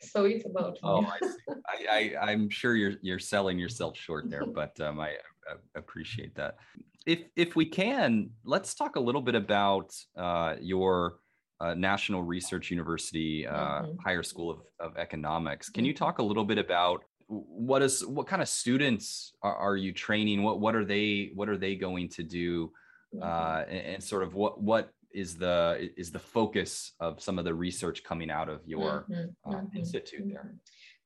So 0.00 0.24
it's 0.24 0.46
about. 0.46 0.78
Oh, 0.82 1.04
I 1.04 1.18
see. 1.20 1.86
I, 1.90 2.14
I 2.18 2.32
am 2.32 2.48
sure 2.48 2.74
you're 2.74 2.94
you're 3.02 3.18
selling 3.18 3.58
yourself 3.58 3.98
short 3.98 4.30
there, 4.30 4.46
but 4.60 4.80
um, 4.80 4.98
I, 4.98 5.08
I, 5.46 5.56
appreciate 5.76 6.34
that. 6.36 6.56
If 7.04 7.20
if 7.36 7.54
we 7.54 7.66
can, 7.66 8.30
let's 8.44 8.74
talk 8.74 8.96
a 8.96 9.00
little 9.00 9.20
bit 9.20 9.34
about 9.34 9.94
uh, 10.16 10.56
your 10.58 11.18
uh, 11.60 11.74
National 11.74 12.22
Research 12.22 12.70
University 12.70 13.46
uh, 13.46 13.82
mm-hmm. 13.82 13.98
Higher 14.02 14.22
School 14.22 14.50
of, 14.50 14.60
of 14.80 14.96
Economics. 14.96 15.68
Can 15.68 15.84
you 15.84 15.92
mm-hmm. 15.92 16.02
talk 16.02 16.18
a 16.18 16.22
little 16.22 16.44
bit 16.44 16.56
about 16.56 17.04
what 17.28 17.82
is 17.82 18.04
what 18.06 18.26
kind 18.26 18.40
of 18.40 18.48
students 18.48 19.32
are, 19.42 19.54
are 19.54 19.76
you 19.76 19.92
training? 19.92 20.42
What 20.42 20.60
what 20.60 20.74
are 20.74 20.84
they 20.84 21.30
what 21.34 21.48
are 21.48 21.58
they 21.58 21.76
going 21.76 22.08
to 22.10 22.22
do? 22.22 22.72
Mm-hmm. 23.14 23.22
Uh, 23.22 23.62
and, 23.68 23.86
and, 23.94 24.04
sort 24.04 24.22
of 24.22 24.34
what 24.34 24.60
what 24.60 24.92
is 25.12 25.36
the 25.36 25.90
is 25.96 26.10
the 26.10 26.18
focus 26.18 26.92
of 27.00 27.22
some 27.22 27.38
of 27.38 27.44
the 27.44 27.54
research 27.54 28.04
coming 28.04 28.30
out 28.30 28.48
of 28.48 28.60
your 28.66 29.06
mm-hmm. 29.10 29.50
Uh, 29.50 29.56
mm-hmm. 29.56 29.76
institute 29.78 30.24
there? 30.26 30.52
Mm-hmm. 30.52 30.56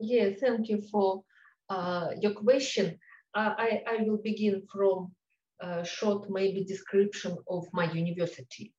Yeah, 0.00 0.30
thank 0.40 0.68
you 0.68 0.82
for 0.90 1.22
uh, 1.68 2.08
your 2.20 2.32
question. 2.32 2.98
I, 3.34 3.80
I 3.88 4.02
will 4.02 4.18
begin 4.22 4.62
from 4.70 5.12
a 5.60 5.84
short 5.84 6.28
maybe 6.28 6.64
description 6.64 7.36
of 7.48 7.66
my 7.72 7.90
university 7.92 8.74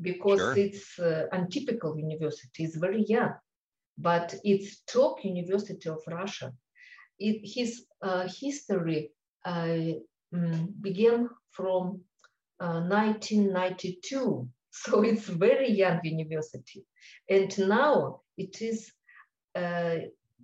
because 0.00 0.40
sure. 0.40 0.58
it's 0.58 0.98
uh, 0.98 1.26
untypical 1.32 1.98
university. 1.98 2.64
It's 2.64 2.76
very 2.76 3.04
young, 3.04 3.34
but 3.96 4.34
it's 4.44 4.82
top 4.86 5.24
university 5.24 5.88
of 5.88 6.02
Russia. 6.06 6.52
It, 7.18 7.40
his 7.44 7.86
uh, 8.02 8.28
history 8.28 9.12
uh, 9.44 9.94
mm, 10.34 10.80
began 10.80 11.28
from 11.50 12.00
1992, 12.58 14.18
uh, 14.18 14.44
so 14.70 15.02
it's 15.02 15.26
very 15.26 15.70
young 15.70 16.00
university, 16.02 16.84
and 17.28 17.56
now 17.58 18.20
it 18.36 18.60
is 18.60 18.90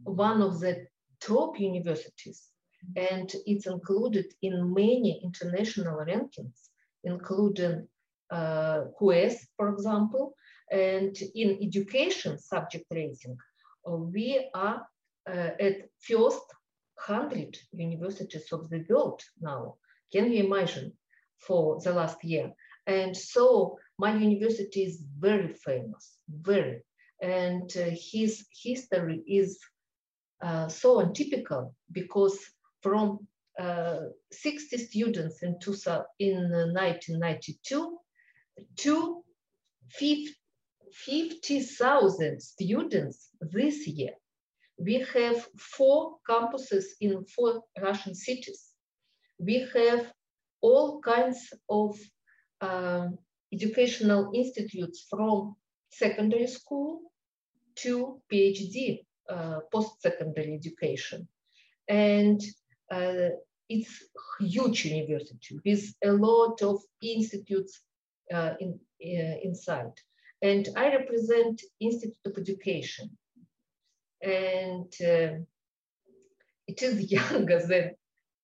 one 0.05 0.43
of 0.43 0.61
the 0.61 0.87
top 1.21 1.59
universities, 1.59 2.49
and 2.97 3.33
it's 3.47 3.67
included 3.67 4.27
in 4.43 4.73
many 4.73 5.21
international 5.25 5.99
rankings, 6.07 6.69
including 7.05 7.89
uh, 8.31 8.85
QS, 9.01 9.35
for 9.57 9.71
example, 9.71 10.35
and 10.71 11.17
in 11.35 11.59
education 11.61 12.39
subject 12.39 12.85
rating, 12.93 13.37
we 13.85 14.49
are 14.55 14.87
uh, 15.29 15.51
at 15.61 15.89
first 16.01 16.45
100 17.07 17.57
universities 17.73 18.53
of 18.53 18.69
the 18.69 18.85
world 18.89 19.23
now. 19.41 19.77
Can 20.13 20.33
you 20.33 20.45
imagine 20.45 20.93
for 21.39 21.81
the 21.81 21.93
last 21.93 22.23
year? 22.25 22.53
And 22.87 23.17
so 23.17 23.79
my 23.99 24.15
university 24.15 24.83
is 24.83 25.03
very 25.19 25.55
famous, 25.55 26.19
very. 26.29 26.83
And 27.23 27.71
uh, 27.77 27.91
his 27.91 28.47
history 28.63 29.23
is 29.27 29.59
uh, 30.43 30.69
so 30.69 31.01
untypical 31.01 31.75
because 31.93 32.39
from 32.83 33.27
uh, 33.59 34.01
60 34.33 34.79
students 34.79 35.43
in, 35.43 35.59
two, 35.61 35.75
in 36.19 36.51
1992 36.51 37.99
to 38.77 39.23
50,000 39.91 42.41
students 42.41 43.29
this 43.41 43.87
year. 43.87 44.13
We 44.81 45.07
have 45.15 45.47
four 45.59 46.17
campuses 46.29 46.85
in 47.01 47.25
four 47.27 47.63
Russian 47.81 48.15
cities. 48.15 48.71
We 49.39 49.69
have 49.75 50.11
all 50.63 51.01
kinds 51.01 51.53
of 51.69 51.99
uh, 52.61 53.09
educational 53.53 54.31
institutes 54.35 55.07
from 55.11 55.57
secondary 55.91 56.47
school 56.47 57.01
to 57.77 58.21
PhD, 58.33 59.05
uh, 59.29 59.61
post-secondary 59.73 60.55
education. 60.55 61.29
And 61.89 62.41
uh, 62.91 63.31
it's 63.69 64.03
huge 64.41 64.85
university 64.87 65.61
with 65.65 65.95
a 66.05 66.13
lot 66.13 66.63
of 66.63 66.81
institutes 67.03 67.81
uh, 68.33 68.55
in, 68.61 68.79
uh, 69.05 69.37
inside. 69.43 69.93
And 70.43 70.69
I 70.77 70.97
represent 70.97 71.61
Institute 71.81 72.17
of 72.25 72.39
Education. 72.39 73.11
And 74.23 74.93
uh, 75.01 75.41
it 76.67 76.83
is 76.83 77.11
younger 77.19 77.67
than 77.67 77.95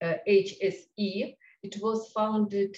HSE. 0.02 1.36
It 1.62 1.76
was 1.80 2.10
founded 2.12 2.76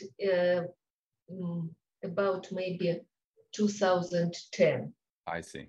mm, 1.30 1.68
about 2.02 2.48
maybe 2.52 3.00
2010. 3.52 4.92
I 5.26 5.40
see. 5.40 5.66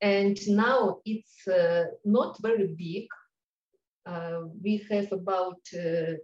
And 0.00 0.38
now 0.48 0.98
it's 1.04 1.46
uh, 1.46 1.84
not 2.04 2.36
very 2.42 2.74
big. 2.76 3.06
Uh, 4.04 4.42
we 4.62 4.84
have 4.90 5.12
about 5.12 5.60
uh, 5.74 6.14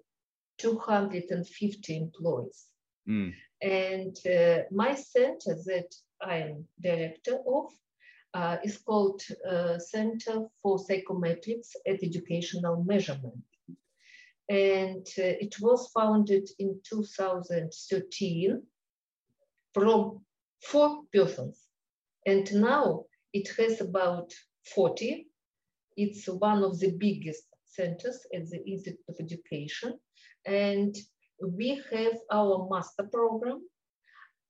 250 0.58 1.96
employees. 1.96 2.66
Mm. 3.08 3.34
And 3.62 4.16
uh, 4.26 4.64
my 4.72 4.94
center 4.94 5.56
that 5.66 5.94
I'm 6.20 6.66
director 6.80 7.38
of 7.46 7.70
uh, 8.34 8.56
is 8.62 8.78
called 8.78 9.22
uh, 9.50 9.78
Center 9.78 10.46
for 10.62 10.78
Psychometrics 10.78 11.70
and 11.86 11.98
Educational 12.02 12.84
Measurement. 12.84 13.44
And 14.48 15.06
uh, 15.18 15.36
it 15.44 15.56
was 15.60 15.90
founded 15.94 16.48
in 16.58 16.80
2013 16.88 18.62
from 19.74 20.20
four 20.62 21.02
persons. 21.12 21.64
And 22.26 22.52
now 22.54 23.04
it 23.32 23.48
has 23.58 23.80
about 23.80 24.32
40. 24.74 25.26
It's 25.96 26.26
one 26.26 26.62
of 26.62 26.78
the 26.78 26.92
biggest 26.92 27.44
centers 27.64 28.26
at 28.34 28.48
the 28.50 28.64
Institute 28.66 29.00
of 29.08 29.16
Education. 29.20 29.98
And 30.46 30.96
we 31.42 31.82
have 31.90 32.14
our 32.32 32.68
master 32.70 33.04
program. 33.04 33.60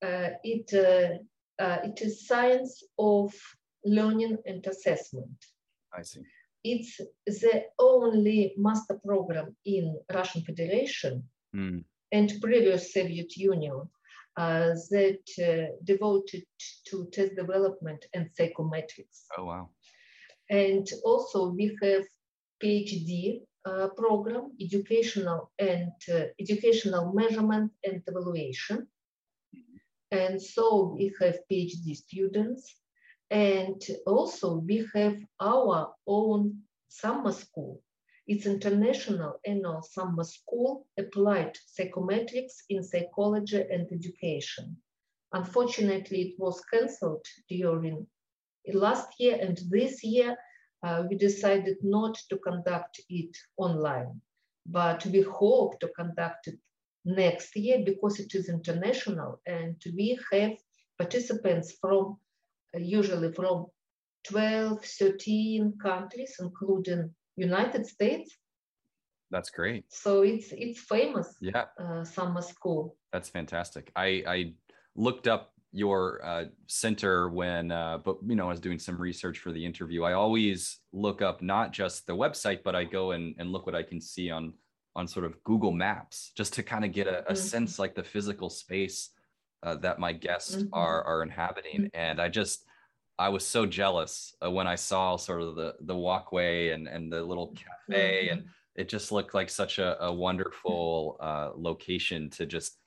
Uh, 0.01 0.31
it, 0.45 0.73
uh, 0.73 1.63
uh, 1.63 1.79
it 1.83 2.01
is 2.01 2.27
science 2.27 2.85
of 2.99 3.35
learning 3.89 4.39
and 4.47 4.67
assessment. 4.67 5.39
I 5.97 6.03
see. 6.03 6.21
It's 6.65 7.01
the 7.27 7.65
only 7.79 8.55
master 8.57 8.99
program 9.05 9.57
in 9.65 9.99
Russian 10.13 10.43
Federation 10.43 11.23
mm. 11.55 11.85
and 12.13 12.33
previous 12.43 12.93
Soviet 12.93 13.37
Union 13.37 13.89
uh, 14.37 14.75
that 14.91 15.25
uh, 15.43 15.75
devoted 15.85 16.45
to 16.87 17.09
test 17.13 17.35
development 17.37 18.05
and 18.15 18.29
psychometrics. 18.39 19.25
Oh, 19.37 19.45
wow. 19.45 19.71
And 20.51 20.87
also 21.05 21.51
we 21.51 21.77
have 21.83 22.05
PhD 22.63 23.43
uh, 23.65 23.89
program, 23.97 24.53
educational 24.61 25.51
and 25.59 25.93
uh, 26.13 26.25
educational 26.41 27.13
measurement 27.13 27.73
and 27.85 28.03
evaluation. 28.07 28.87
And 30.11 30.41
so 30.41 30.95
we 30.97 31.15
have 31.21 31.39
PhD 31.51 31.95
students 31.95 32.77
and 33.31 33.81
also 34.07 34.57
we 34.59 34.87
have 34.95 35.17
our 35.41 35.95
own 36.07 36.63
summer 36.89 37.33
school. 37.33 37.83
It's 38.27 38.47
international 38.47 39.41
annual 39.47 39.83
summer 39.83 40.25
school 40.25 40.87
applied 40.99 41.57
psychometrics 41.67 42.65
in 42.69 42.83
psychology 42.83 43.63
and 43.71 43.91
education. 43.93 44.77
Unfortunately, 45.33 46.23
it 46.23 46.35
was 46.39 46.63
canceled 46.73 47.25
during 47.49 48.07
last 48.73 49.09
year 49.19 49.39
and 49.41 49.59
this 49.71 50.05
year 50.05 50.37
uh, 50.83 51.05
we 51.09 51.17
decided 51.17 51.77
not 51.83 52.17
to 52.29 52.39
conduct 52.39 53.01
it 53.09 53.37
online, 53.57 54.21
but 54.67 55.05
we 55.07 55.23
hope 55.23 55.81
to 55.81 55.89
conduct 55.89 56.49
it 56.49 56.59
next 57.05 57.57
year 57.57 57.83
because 57.85 58.21
it 58.21 58.35
is 58.35 58.49
international 58.49 59.41
and 59.47 59.77
we 59.97 60.19
have 60.33 60.53
participants 60.99 61.77
from 61.81 62.19
usually 62.75 63.33
from 63.33 63.67
12, 64.29 64.85
13 64.85 65.75
countries, 65.81 66.37
including 66.41 67.11
United 67.37 67.87
States. 67.87 68.37
That's 69.31 69.51
great. 69.51 69.85
So 69.89 70.23
it's 70.23 70.53
it's 70.53 70.81
famous. 70.81 71.37
Yeah. 71.41 71.65
Uh, 71.79 72.05
summer 72.05 72.41
school. 72.41 72.97
That's 73.13 73.29
fantastic. 73.29 73.93
I 73.95 74.23
I 74.27 74.55
looked 74.95 75.29
up 75.29 75.53
your 75.73 76.25
uh, 76.25 76.45
center 76.67 77.29
when 77.29 77.71
uh, 77.71 77.99
but 77.99 78.17
you 78.27 78.35
know 78.35 78.47
i 78.47 78.49
was 78.49 78.61
doing 78.61 78.79
some 78.79 78.97
research 78.97 79.39
for 79.39 79.53
the 79.53 79.65
interview 79.65 80.03
i 80.03 80.15
always 80.15 80.79
look 80.93 81.21
up 81.21 81.43
not 81.43 81.73
just 81.73 82.07
the 82.07 82.13
website 82.17 82.63
but 82.65 82.75
i 82.75 82.85
go 82.85 83.11
and, 83.11 83.35
and 83.39 83.53
look 83.53 83.67
what 83.67 83.75
i 83.75 83.83
can 83.83 84.01
see 84.01 84.31
on 84.31 84.55
on 84.97 85.07
sort 85.07 85.27
of 85.27 85.43
google 85.45 85.71
maps 85.71 86.33
just 86.35 86.55
to 86.55 86.63
kind 86.63 86.87
of 86.87 86.93
get 86.93 87.07
a, 87.07 87.19
a 87.19 87.23
mm-hmm. 87.23 87.35
sense 87.35 87.79
like 87.79 87.95
the 87.95 88.03
physical 88.03 88.49
space 88.49 89.11
uh, 89.63 89.77
that 89.77 89.99
my 89.99 90.13
guests 90.13 90.57
mm-hmm. 90.57 90.69
are 90.73 91.03
are 91.05 91.23
inhabiting 91.23 91.83
mm-hmm. 91.83 92.01
and 92.01 92.21
i 92.21 92.29
just 92.29 92.65
i 93.19 93.29
was 93.29 93.45
so 93.45 93.67
jealous 93.67 94.35
uh, 94.45 94.51
when 94.51 94.67
i 94.67 94.75
saw 94.75 95.17
sort 95.17 95.43
of 95.43 95.57
the 95.57 95.75
the 95.81 95.97
walkway 95.97 96.71
and 96.71 96.89
and 96.89 97.13
the 97.13 97.23
little 97.23 97.55
cafe 97.55 98.29
and 98.29 98.41
mm-hmm. 98.41 98.51
it 98.77 98.89
just 98.89 99.13
looked 99.13 99.35
like 99.35 99.51
such 99.51 99.79
a, 99.79 100.03
a 100.05 100.13
wonderful 100.13 101.17
uh, 101.21 101.51
location 101.55 102.31
to 102.31 102.47
just 102.47 102.79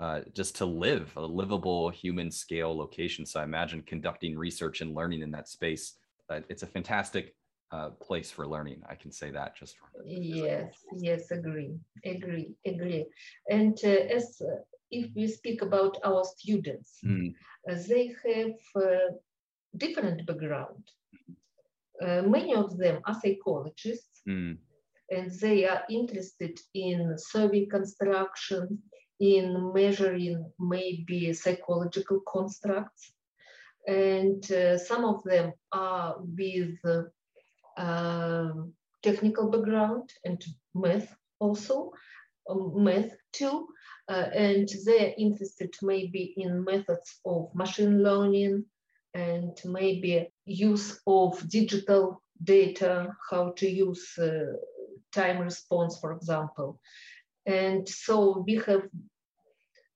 uh, 0.00 0.20
just 0.32 0.54
to 0.56 0.64
live 0.64 1.12
a 1.16 1.20
livable 1.20 1.90
human 1.90 2.30
scale 2.30 2.76
location. 2.76 3.26
So 3.26 3.40
I 3.40 3.42
imagine 3.42 3.82
conducting 3.82 4.38
research 4.38 4.80
and 4.80 4.94
learning 4.94 5.22
in 5.22 5.30
that 5.32 5.48
space. 5.48 5.94
Uh, 6.30 6.40
it's 6.48 6.62
a 6.62 6.68
fantastic 6.68 7.34
uh, 7.72 7.90
place 8.00 8.30
for 8.30 8.46
learning. 8.46 8.80
I 8.88 8.94
can 8.94 9.10
say 9.10 9.30
that 9.32 9.56
just 9.56 9.76
from 9.76 9.88
yes, 10.06 10.72
yes, 10.96 11.30
agree, 11.30 11.74
agree, 12.04 12.54
agree. 12.64 13.06
And 13.50 13.76
uh, 13.84 13.88
as 13.88 14.40
uh, 14.40 14.60
if 14.90 15.10
we 15.14 15.26
speak 15.26 15.62
about 15.62 15.98
our 16.04 16.24
students, 16.24 16.98
mm. 17.04 17.34
they 17.88 18.14
have 18.24 18.54
different 19.76 20.26
background. 20.26 20.84
many 22.00 22.54
of 22.54 22.76
them 22.78 23.00
are 23.06 23.18
psychologists. 23.20 24.22
Mm. 24.28 24.58
And 25.10 25.30
they 25.40 25.66
are 25.66 25.84
interested 25.88 26.58
in 26.74 27.16
survey 27.16 27.64
construction, 27.64 28.82
in 29.20 29.72
measuring 29.74 30.50
maybe 30.58 31.32
psychological 31.32 32.20
constructs. 32.20 33.12
And 33.86 34.50
uh, 34.52 34.78
some 34.78 35.04
of 35.04 35.22
them 35.24 35.52
are 35.72 36.16
with 36.20 36.76
uh, 37.76 38.52
technical 39.02 39.50
background 39.50 40.10
and 40.24 40.44
math 40.74 41.14
also, 41.38 41.92
um, 42.50 42.84
math 42.84 43.16
too. 43.32 43.68
Uh, 44.08 44.30
and 44.34 44.68
they're 44.86 45.12
interested 45.18 45.74
maybe 45.82 46.34
in 46.36 46.64
methods 46.64 47.20
of 47.26 47.54
machine 47.54 48.02
learning 48.02 48.64
and 49.14 49.58
maybe 49.64 50.28
use 50.46 51.00
of 51.06 51.46
digital 51.48 52.22
data, 52.42 53.08
how 53.30 53.52
to 53.56 53.68
use 53.68 54.16
uh, 54.18 54.52
time 55.12 55.38
response, 55.38 55.98
for 56.00 56.12
example. 56.12 56.80
And 57.44 57.88
so 57.88 58.44
we 58.46 58.56
have 58.66 58.82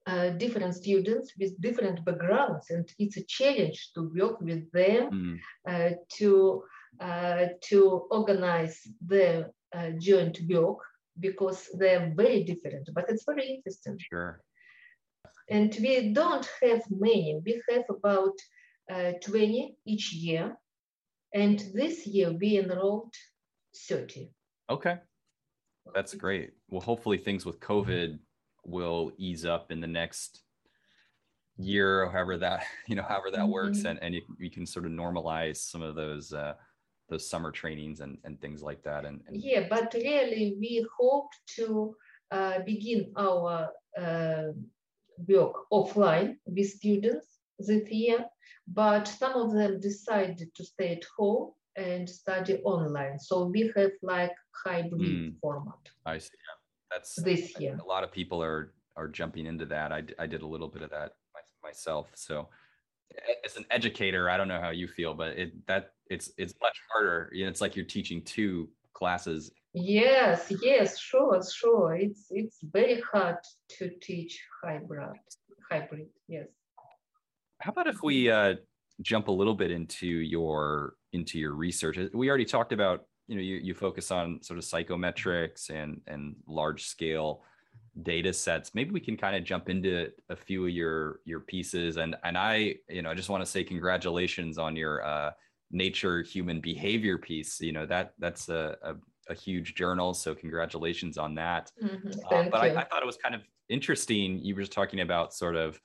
uh, 0.07 0.31
different 0.31 0.75
students 0.75 1.33
with 1.39 1.61
different 1.61 2.05
backgrounds, 2.05 2.71
and 2.71 2.89
it's 2.99 3.17
a 3.17 3.25
challenge 3.25 3.91
to 3.95 4.11
work 4.15 4.41
with 4.41 4.71
them 4.73 5.41
mm. 5.67 5.95
to 6.19 6.63
uh, 7.01 7.47
to 7.63 8.07
organize 8.11 8.81
the 9.07 9.51
uh, 9.75 9.91
joint 9.99 10.39
work 10.49 10.79
because 11.19 11.69
they're 11.75 12.13
very 12.17 12.45
different. 12.45 12.89
But 12.95 13.07
it's 13.09 13.25
very 13.25 13.49
interesting. 13.57 13.99
Sure. 14.11 14.41
And 15.49 15.77
we 15.81 16.13
don't 16.13 16.49
have 16.63 16.83
many. 16.91 17.41
We 17.45 17.63
have 17.71 17.85
about 17.91 18.35
uh, 18.91 19.13
20 19.23 19.77
each 19.87 20.13
year, 20.13 20.57
and 21.35 21.59
this 21.75 22.07
year 22.07 22.33
we 22.33 22.59
enrolled 22.59 23.15
30. 23.89 24.31
Okay. 24.71 24.99
That's 25.95 26.15
great. 26.15 26.53
Well, 26.69 26.81
hopefully 26.81 27.19
things 27.19 27.45
with 27.45 27.61
COVID 27.61 28.19
will 28.65 29.13
ease 29.19 29.45
up 29.45 29.73
in 29.73 29.81
the 29.81 29.87
next 29.87 30.43
year, 31.57 32.09
however 32.11 32.39
that 32.39 32.65
you 32.87 32.97
know, 32.97 33.03
however 33.03 33.31
that 33.33 33.41
mm-hmm. 33.41 33.53
works, 33.53 33.85
and 33.85 33.99
and 34.03 34.15
you, 34.15 34.23
you 34.39 34.51
can 34.51 34.67
sort 34.67 34.87
of 34.87 34.93
normalize 34.93 35.57
some 35.57 35.83
of 35.83 35.95
those 35.95 36.33
uh, 36.33 36.55
those 37.13 37.29
summer 37.29 37.53
trainings 37.61 38.01
and 38.01 38.15
and 38.25 38.41
things 38.41 38.61
like 38.69 38.83
that. 38.89 39.05
And, 39.09 39.21
and... 39.27 39.37
yeah, 39.37 39.63
but 39.75 39.95
really 39.95 40.57
we 40.59 40.73
hope 40.99 41.31
to 41.57 41.95
uh, 42.31 42.59
begin 42.73 43.01
our 43.17 43.71
uh, 44.05 44.49
work 45.29 45.55
offline 45.71 46.31
with 46.47 46.69
students 46.81 47.27
this 47.59 47.87
year, 47.91 48.25
but 48.67 49.05
some 49.07 49.35
of 49.35 49.53
them 49.59 49.73
decided 49.81 50.49
to 50.57 50.65
stay 50.65 50.91
at 50.97 51.05
home 51.17 51.53
and 51.77 52.09
study 52.09 52.55
online. 52.65 53.19
So 53.19 53.35
we 53.55 53.73
have 53.77 53.93
like 54.03 54.35
hybrid 54.65 55.01
mm, 55.01 55.35
format. 55.41 55.85
I 56.07 56.19
see. 56.19 56.31
Yeah. 56.33 56.59
That's 56.93 57.15
this 57.31 57.59
year. 57.61 57.79
A 57.83 57.89
lot 57.97 58.05
of 58.05 58.11
people 58.13 58.43
are 58.43 58.73
are 58.97 59.09
jumping 59.09 59.47
into 59.47 59.67
that. 59.67 59.89
I, 59.99 60.01
I 60.19 60.27
did 60.27 60.43
a 60.43 60.51
little 60.55 60.69
bit 60.69 60.83
of 60.83 60.91
that 60.91 61.13
myself. 61.63 62.07
So 62.15 62.49
as 63.45 63.57
an 63.57 63.65
educator, 63.71 64.29
I 64.29 64.37
don't 64.37 64.49
know 64.49 64.61
how 64.61 64.71
you 64.71 64.89
feel, 64.89 65.15
but 65.15 65.31
it 65.43 65.67
that 65.67 65.93
it's 66.13 66.31
it's 66.37 66.55
much 66.61 66.79
harder. 66.93 67.31
You 67.33 67.45
know, 67.45 67.51
it's 67.51 67.61
like 67.61 67.75
you're 67.75 67.85
teaching 67.85 68.23
two 68.23 68.69
classes. 68.93 69.51
Yes, 69.75 70.53
yes, 70.63 70.99
sure, 70.99 71.41
sure. 71.43 71.97
It's 71.97 72.27
it's 72.31 72.59
very 72.63 73.01
hard 73.01 73.39
to 73.79 73.91
teach 74.01 74.41
hybrid. 74.63 75.19
Hybrid, 75.71 76.09
yes. 76.29 76.49
How 77.61 77.73
about 77.73 77.87
if 77.87 78.03
we 78.03 78.31
uh, 78.31 78.55
jump 79.01 79.29
a 79.29 79.33
little 79.33 79.55
bit 79.55 79.71
into 79.71 80.07
your 80.07 80.95
into 81.13 81.39
your 81.39 81.55
research? 81.55 81.99
We 82.13 82.29
already 82.29 82.45
talked 82.45 82.73
about 82.73 83.07
you 83.29 83.37
know 83.37 83.43
you, 83.43 83.57
you 83.57 83.75
focus 83.75 84.11
on 84.11 84.43
sort 84.43 84.59
of 84.59 84.65
psychometrics 84.65 85.71
and 85.71 86.01
and 86.07 86.37
large 86.47 86.85
scale 86.85 87.43
data 88.03 88.33
sets 88.33 88.75
maybe 88.75 88.91
we 88.91 89.01
can 89.01 89.17
kind 89.17 89.37
of 89.37 89.45
jump 89.45 89.69
into 89.69 90.11
a 90.31 90.37
few 90.37 90.65
of 90.65 90.71
your 90.71 91.21
your 91.25 91.41
pieces 91.41 91.99
and 91.99 92.17
and 92.25 92.39
i 92.39 92.75
you 92.89 93.03
know 93.03 93.11
i 93.11 93.15
just 93.15 93.29
want 93.29 93.45
to 93.45 93.51
say 93.51 93.63
congratulations 93.63 94.57
on 94.57 94.75
your 94.75 95.05
uh, 95.05 95.31
nature 95.73 96.23
human 96.23 96.61
behavior 96.61 97.19
piece 97.19 97.61
you 97.61 97.73
know 97.73 97.87
that 97.87 98.13
that's 98.19 98.49
a, 98.49 98.77
a, 98.83 98.95
a 99.31 99.35
huge 99.35 99.75
journal 99.75 100.15
so 100.15 100.35
congratulations 100.35 101.19
on 101.19 101.35
that 101.35 101.73
mm-hmm. 101.83 102.11
uh, 102.31 102.45
but 102.51 102.61
I, 102.61 102.69
I, 102.69 102.85
thought 102.85 103.03
it 103.03 103.07
was 103.07 103.17
kind 103.17 103.35
of 103.35 103.43
interesting 103.69 104.39
you 104.39 104.55
were 104.55 104.61
just 104.61 104.73
talking 104.73 105.01
about 105.01 105.33
sort 105.35 105.57
of 105.57 105.81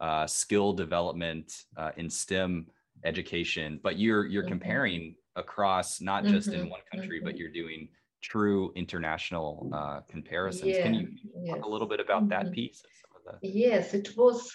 uh, 0.00 0.26
skill 0.26 0.72
development 0.72 1.64
uh, 1.76 1.90
in 1.96 2.08
stem 2.10 2.66
education 3.04 3.80
but 3.82 3.98
you're 3.98 4.26
you're 4.26 4.42
mm-hmm. 4.42 4.50
comparing 4.50 5.14
across 5.36 6.00
not 6.00 6.24
just 6.24 6.50
mm-hmm, 6.50 6.62
in 6.62 6.70
one 6.70 6.80
country, 6.92 7.18
mm-hmm. 7.18 7.26
but 7.26 7.36
you're 7.36 7.50
doing 7.50 7.88
true 8.22 8.72
international 8.76 9.68
uh, 9.72 10.00
comparisons. 10.08 10.70
Yeah, 10.70 10.82
Can 10.82 10.94
you 10.94 11.08
yes. 11.42 11.56
talk 11.56 11.64
a 11.64 11.68
little 11.68 11.88
bit 11.88 12.00
about 12.00 12.22
mm-hmm. 12.28 12.46
that 12.46 12.52
piece? 12.52 12.82
Yes, 13.42 13.94
it 13.94 14.16
was 14.16 14.50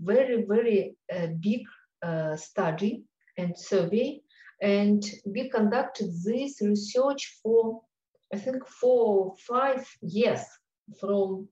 very, 0.00 0.44
very 0.44 0.96
uh, 1.14 1.28
big 1.40 1.62
uh, 2.02 2.36
study 2.36 3.04
and 3.38 3.58
survey. 3.58 4.20
And 4.60 5.02
we 5.24 5.48
conducted 5.48 6.10
this 6.24 6.60
research 6.60 7.38
for, 7.42 7.80
I 8.34 8.38
think, 8.38 8.66
for 8.66 9.34
five 9.46 9.86
years 10.02 10.42
from 11.00 11.48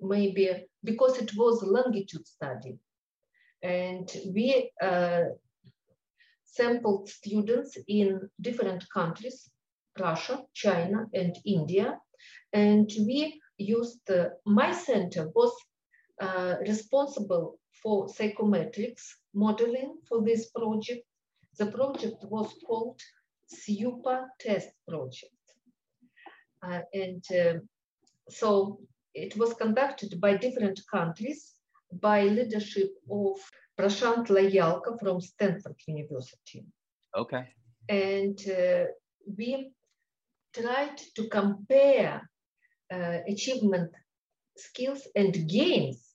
maybe 0.00 0.66
because 0.84 1.18
it 1.18 1.32
was 1.36 1.62
a 1.62 1.66
longitude 1.66 2.26
study. 2.26 2.78
And 3.62 4.08
we 4.32 4.70
uh, 4.80 5.24
sampled 6.44 7.08
students 7.08 7.76
in 7.88 8.28
different 8.40 8.84
countries, 8.92 9.50
Russia, 9.98 10.44
China, 10.54 11.06
and 11.12 11.36
India. 11.44 11.98
And 12.52 12.88
we 13.00 13.40
used, 13.58 14.08
uh, 14.10 14.28
my 14.44 14.72
center 14.72 15.30
was 15.34 15.52
uh, 16.20 16.56
responsible 16.60 17.58
for 17.82 18.06
psychometrics 18.08 19.04
modeling 19.34 19.96
for 20.08 20.22
this 20.22 20.50
project. 20.50 21.04
The 21.58 21.66
project 21.66 22.24
was 22.24 22.54
called 22.66 23.00
SUPA 23.46 24.26
test 24.40 24.70
project. 24.88 25.32
Uh, 26.62 26.80
and 26.92 27.24
uh, 27.32 27.58
so 28.28 28.80
it 29.14 29.36
was 29.36 29.54
conducted 29.54 30.20
by 30.20 30.36
different 30.36 30.80
countries 30.90 31.54
by 31.92 32.24
leadership 32.24 32.90
of 33.10 33.38
Prashant 33.78 34.26
Loyalka 34.28 34.98
from 34.98 35.20
Stanford 35.20 35.76
University. 35.86 36.64
Okay. 37.14 37.48
And 37.88 38.38
uh, 38.48 38.84
we 39.38 39.70
tried 40.52 40.96
to 41.14 41.28
compare 41.28 42.28
uh, 42.92 43.18
achievement 43.28 43.92
skills 44.56 45.06
and 45.14 45.48
gains 45.48 46.14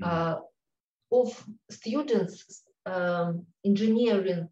mm. 0.00 0.06
uh, 0.06 0.38
of 1.12 1.44
students 1.70 2.64
um, 2.88 3.46
engineering 3.64 4.48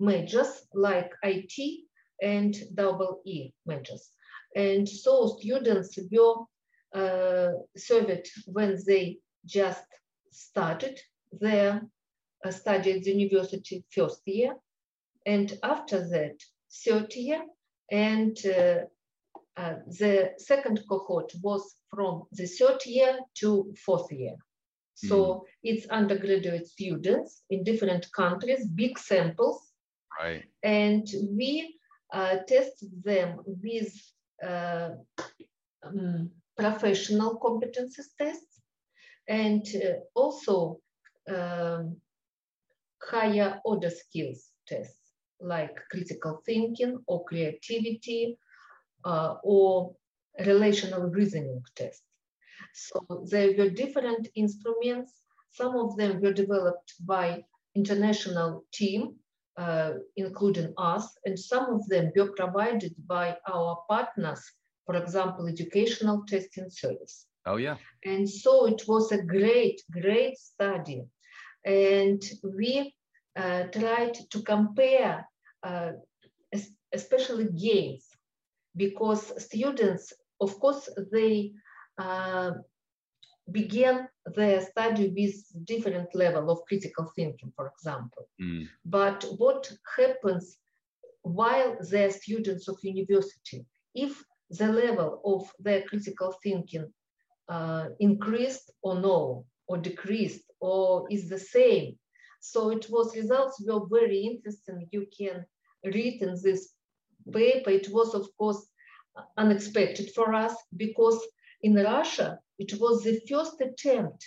majors 0.00 0.66
like 0.74 1.12
IT 1.22 1.84
and 2.22 2.54
double 2.74 3.20
E 3.24 3.52
majors. 3.66 4.10
And 4.56 4.88
so 4.88 5.36
students 5.38 5.98
were 6.10 6.34
uh, 6.94 7.52
served 7.76 8.28
when 8.46 8.78
they 8.86 9.18
just 9.44 9.84
started 10.30 11.00
their 11.32 11.82
uh, 12.44 12.50
study 12.50 12.92
at 12.92 13.02
the 13.02 13.12
university 13.12 13.84
first 13.90 14.22
year. 14.26 14.54
And 15.26 15.58
after 15.62 16.08
that, 16.10 16.36
third 16.84 17.14
year. 17.14 17.42
And 17.90 18.36
uh, 18.46 18.84
uh, 19.56 19.74
the 19.86 20.32
second 20.38 20.80
cohort 20.88 21.32
was 21.42 21.74
from 21.92 22.24
the 22.32 22.46
third 22.46 22.84
year 22.86 23.18
to 23.40 23.74
fourth 23.84 24.10
year. 24.12 24.36
So 24.94 25.16
mm. 25.16 25.40
it's 25.62 25.86
undergraduate 25.86 26.66
students 26.66 27.42
in 27.50 27.64
different 27.64 28.06
countries, 28.12 28.66
big 28.66 28.98
samples. 28.98 29.72
Right. 30.20 30.44
And 30.62 31.06
we 31.30 31.76
uh, 32.12 32.38
test 32.46 32.84
them 33.04 33.40
with 33.44 33.92
uh, 34.42 34.90
um, 35.84 36.30
professional 36.56 37.38
competencies 37.40 38.14
tests 38.18 38.60
and 39.28 39.66
uh, 39.74 40.00
also 40.14 40.80
um, 41.28 41.96
higher 43.02 43.60
order 43.64 43.90
skills 43.90 44.50
tests 44.66 45.04
like 45.40 45.76
critical 45.90 46.42
thinking 46.46 46.98
or 47.06 47.24
creativity 47.24 48.38
uh, 49.04 49.34
or 49.42 49.94
relational 50.46 51.02
reasoning 51.02 51.62
tests. 51.76 52.02
So 52.74 53.24
there 53.30 53.52
were 53.56 53.70
different 53.70 54.28
instruments. 54.34 55.12
Some 55.52 55.76
of 55.76 55.96
them 55.96 56.20
were 56.20 56.32
developed 56.32 56.94
by 57.06 57.44
international 57.76 58.64
team, 58.72 59.14
uh, 59.56 59.92
including 60.16 60.74
us, 60.76 61.16
and 61.24 61.38
some 61.38 61.72
of 61.72 61.86
them 61.88 62.10
were 62.16 62.32
provided 62.32 62.94
by 63.06 63.36
our 63.48 63.84
partners, 63.88 64.42
for 64.86 64.96
example, 64.96 65.46
educational 65.46 66.24
testing 66.26 66.68
service. 66.68 67.26
Oh 67.46 67.56
yeah. 67.56 67.76
And 68.04 68.28
so 68.28 68.66
it 68.66 68.82
was 68.88 69.12
a 69.12 69.22
great, 69.22 69.80
great 69.92 70.36
study. 70.38 71.04
And 71.64 72.22
we 72.42 72.94
uh, 73.36 73.64
tried 73.64 74.14
to 74.30 74.42
compare, 74.42 75.28
uh, 75.62 75.92
especially 76.92 77.50
games, 77.52 78.06
because 78.76 79.32
students, 79.42 80.12
of 80.40 80.58
course, 80.58 80.88
they 81.12 81.52
uh, 81.98 82.52
began 83.50 84.08
their 84.34 84.60
study 84.62 85.12
with 85.16 85.66
different 85.66 86.14
level 86.14 86.50
of 86.50 86.64
critical 86.66 87.12
thinking, 87.14 87.52
for 87.56 87.68
example. 87.68 88.28
Mm. 88.40 88.68
But 88.84 89.24
what 89.36 89.70
happens 89.96 90.56
while 91.22 91.76
they're 91.90 92.10
students 92.10 92.68
of 92.68 92.78
university, 92.82 93.66
if 93.94 94.22
the 94.50 94.68
level 94.68 95.20
of 95.24 95.50
their 95.58 95.82
critical 95.82 96.34
thinking 96.42 96.92
uh, 97.48 97.88
increased 98.00 98.70
or 98.82 99.00
no, 99.00 99.44
or 99.66 99.78
decreased, 99.78 100.44
or 100.60 101.06
is 101.10 101.28
the 101.28 101.38
same. 101.38 101.98
So 102.40 102.70
it 102.70 102.86
was 102.90 103.16
results 103.16 103.62
were 103.66 103.86
very 103.90 104.20
interesting. 104.20 104.86
You 104.92 105.06
can 105.16 105.44
read 105.84 106.22
in 106.22 106.36
this 106.42 106.72
paper. 107.32 107.70
It 107.70 107.88
was, 107.90 108.14
of 108.14 108.26
course, 108.38 108.66
unexpected 109.36 110.10
for 110.14 110.34
us 110.34 110.54
because 110.76 111.20
in 111.64 111.74
Russia, 111.74 112.38
it 112.58 112.78
was 112.78 113.02
the 113.02 113.20
first 113.28 113.58
attempt 113.60 114.20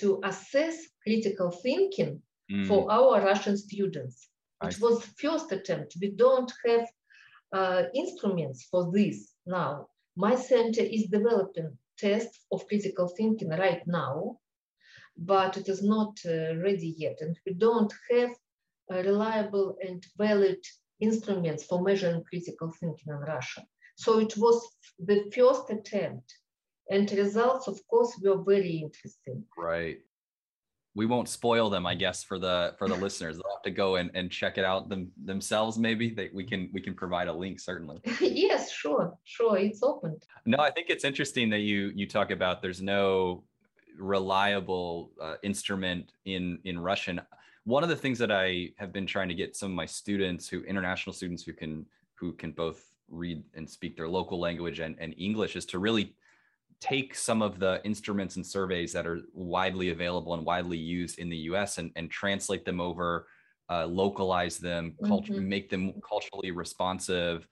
to 0.00 0.20
assess 0.24 0.76
critical 1.02 1.50
thinking 1.50 2.22
mm. 2.50 2.66
for 2.66 2.90
our 2.90 3.20
Russian 3.20 3.56
students. 3.56 4.28
It 4.62 4.76
I 4.80 4.84
was 4.84 5.04
first 5.22 5.52
attempt. 5.52 5.96
We 6.00 6.10
don't 6.24 6.52
have 6.66 6.86
uh, 7.52 7.82
instruments 7.94 8.66
for 8.70 8.90
this 8.90 9.34
now. 9.46 9.88
My 10.16 10.34
center 10.34 10.80
is 10.80 11.14
developing 11.16 11.76
tests 11.98 12.38
of 12.50 12.66
critical 12.66 13.08
thinking 13.08 13.50
right 13.50 13.86
now, 13.86 14.38
but 15.16 15.56
it 15.58 15.68
is 15.68 15.82
not 15.82 16.18
uh, 16.24 16.56
ready 16.56 16.94
yet. 16.96 17.18
And 17.20 17.36
we 17.46 17.52
don't 17.52 17.92
have 18.10 18.30
reliable 18.90 19.76
and 19.86 20.02
valid 20.16 20.62
instruments 21.00 21.64
for 21.64 21.82
measuring 21.82 22.24
critical 22.24 22.72
thinking 22.80 23.12
in 23.12 23.20
Russia. 23.34 23.62
So 23.96 24.20
it 24.20 24.34
was 24.38 24.66
the 24.98 25.30
first 25.34 25.70
attempt 25.70 26.32
and 26.90 27.10
results, 27.12 27.68
of 27.68 27.86
course, 27.88 28.18
were 28.22 28.42
very 28.42 28.76
interesting. 28.76 29.44
Right. 29.56 29.98
We 30.94 31.06
won't 31.06 31.28
spoil 31.28 31.70
them, 31.70 31.86
I 31.86 31.94
guess, 31.94 32.24
for 32.24 32.38
the 32.38 32.74
for 32.78 32.88
the 32.88 32.96
listeners. 32.96 33.36
They'll 33.36 33.52
have 33.52 33.62
to 33.62 33.70
go 33.70 33.96
and, 33.96 34.10
and 34.14 34.30
check 34.30 34.58
it 34.58 34.64
out 34.64 34.88
them, 34.88 35.12
themselves. 35.24 35.78
Maybe 35.78 36.10
they, 36.10 36.30
we 36.32 36.44
can 36.44 36.70
we 36.72 36.80
can 36.80 36.94
provide 36.94 37.28
a 37.28 37.32
link 37.32 37.60
certainly. 37.60 38.00
yes, 38.20 38.72
sure, 38.72 39.16
sure. 39.24 39.58
It's 39.58 39.82
open. 39.82 40.18
No, 40.44 40.58
I 40.58 40.70
think 40.70 40.90
it's 40.90 41.04
interesting 41.04 41.50
that 41.50 41.60
you 41.60 41.92
you 41.94 42.08
talk 42.08 42.30
about 42.30 42.62
there's 42.62 42.82
no 42.82 43.44
reliable 43.96 45.12
uh, 45.20 45.34
instrument 45.42 46.12
in 46.24 46.58
in 46.64 46.78
Russian. 46.78 47.20
One 47.64 47.82
of 47.82 47.90
the 47.90 47.96
things 47.96 48.18
that 48.18 48.32
I 48.32 48.70
have 48.78 48.92
been 48.92 49.06
trying 49.06 49.28
to 49.28 49.34
get 49.34 49.54
some 49.54 49.70
of 49.70 49.76
my 49.76 49.86
students, 49.86 50.48
who 50.48 50.62
international 50.62 51.12
students 51.12 51.44
who 51.44 51.52
can 51.52 51.86
who 52.14 52.32
can 52.32 52.50
both 52.50 52.90
read 53.08 53.42
and 53.54 53.68
speak 53.68 53.96
their 53.96 54.08
local 54.08 54.40
language 54.40 54.80
and, 54.80 54.96
and 54.98 55.14
English 55.16 55.56
is 55.56 55.64
to 55.66 55.78
really 55.78 56.14
take 56.80 57.14
some 57.14 57.42
of 57.42 57.58
the 57.58 57.80
instruments 57.84 58.36
and 58.36 58.46
surveys 58.46 58.92
that 58.92 59.06
are 59.06 59.20
widely 59.32 59.90
available 59.90 60.34
and 60.34 60.44
widely 60.44 60.78
used 60.78 61.18
in 61.18 61.28
the 61.28 61.36
US 61.52 61.78
and, 61.78 61.90
and 61.96 62.10
translate 62.10 62.64
them 62.64 62.80
over, 62.80 63.26
uh, 63.70 63.86
localize 63.86 64.58
them, 64.58 64.94
mm-hmm. 65.02 65.48
make 65.48 65.70
them 65.70 65.92
culturally 66.06 66.50
responsive. 66.50 67.46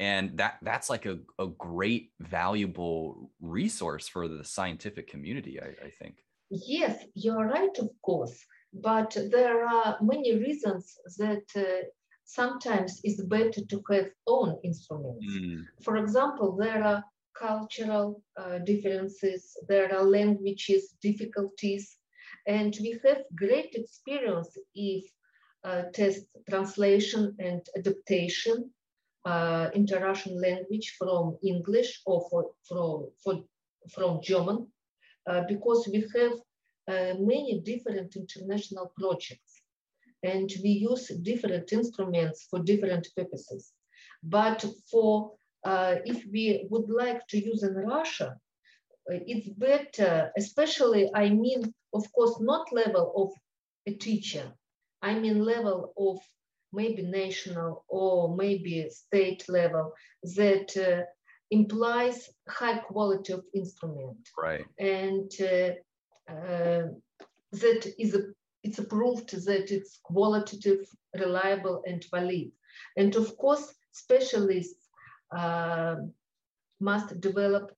And 0.00 0.36
that 0.38 0.58
that's 0.62 0.90
like 0.90 1.06
a, 1.06 1.18
a 1.38 1.46
great, 1.46 2.10
valuable 2.20 3.30
resource 3.40 4.08
for 4.08 4.26
the 4.26 4.42
scientific 4.42 5.08
community, 5.08 5.60
I, 5.60 5.86
I 5.86 5.90
think. 5.90 6.16
Yes, 6.50 7.04
you're 7.14 7.46
right, 7.46 7.76
of 7.78 7.90
course. 8.02 8.44
But 8.74 9.16
there 9.30 9.64
are 9.64 9.98
many 10.00 10.34
reasons 10.36 10.96
that 11.18 11.44
uh, 11.54 11.86
sometimes 12.24 13.00
it's 13.04 13.22
better 13.22 13.60
to 13.64 13.82
have 13.90 14.06
own 14.26 14.58
instruments. 14.64 15.26
Mm. 15.30 15.64
For 15.82 15.96
example, 15.98 16.56
there 16.56 16.82
are 16.82 17.04
cultural 17.38 18.22
uh, 18.36 18.58
differences, 18.58 19.56
there 19.68 19.94
are 19.94 20.04
languages 20.04 20.94
difficulties, 21.02 21.96
and 22.46 22.76
we 22.80 22.98
have 23.04 23.22
great 23.34 23.74
experience 23.74 24.56
if 24.74 25.04
uh, 25.64 25.82
test 25.94 26.26
translation 26.48 27.34
and 27.38 27.62
adaptation 27.76 28.70
uh, 29.24 29.68
into 29.74 29.98
Russian 29.98 30.40
language 30.40 30.96
from 30.98 31.38
English 31.42 32.00
or 32.06 32.26
for, 32.28 32.50
from, 32.68 33.10
for, 33.22 33.44
from 33.90 34.20
German, 34.22 34.66
uh, 35.28 35.42
because 35.48 35.88
we 35.92 36.04
have 36.16 36.32
uh, 36.88 37.14
many 37.20 37.60
different 37.64 38.16
international 38.16 38.92
projects 38.98 39.62
and 40.22 40.52
we 40.62 40.70
use 40.70 41.08
different 41.22 41.72
instruments 41.72 42.46
for 42.50 42.60
different 42.60 43.08
purposes. 43.16 43.72
But 44.22 44.64
for 44.90 45.32
if 45.64 46.24
we 46.30 46.66
would 46.70 46.88
like 46.90 47.26
to 47.28 47.38
use 47.38 47.62
in 47.62 47.74
Russia, 47.74 48.36
uh, 49.10 49.18
it's 49.26 49.48
better, 49.48 50.30
especially 50.36 51.10
I 51.14 51.30
mean, 51.30 51.74
of 51.92 52.10
course, 52.12 52.40
not 52.40 52.72
level 52.72 53.12
of 53.16 53.92
a 53.92 53.96
teacher. 53.96 54.52
I 55.02 55.18
mean 55.18 55.44
level 55.44 55.92
of 55.96 56.18
maybe 56.72 57.02
national 57.02 57.84
or 57.88 58.36
maybe 58.36 58.88
state 58.90 59.44
level 59.48 59.92
that 60.36 60.76
uh, 60.76 61.02
implies 61.50 62.30
high 62.48 62.78
quality 62.78 63.32
of 63.32 63.44
instrument. 63.54 64.28
Right. 64.38 64.64
And 64.78 65.30
uh, 65.40 66.32
uh, 66.32 66.88
that 67.52 67.94
is 67.98 68.14
a 68.14 68.22
it's 68.62 68.78
proved 68.78 69.30
that 69.46 69.72
it's 69.72 69.98
qualitative, 70.04 70.86
reliable, 71.18 71.82
and 71.84 72.04
valid. 72.12 72.52
And 72.96 73.14
of 73.16 73.36
course, 73.36 73.74
specialists 73.90 74.81
uh, 74.81 74.81
must 76.80 77.20
develop 77.20 77.72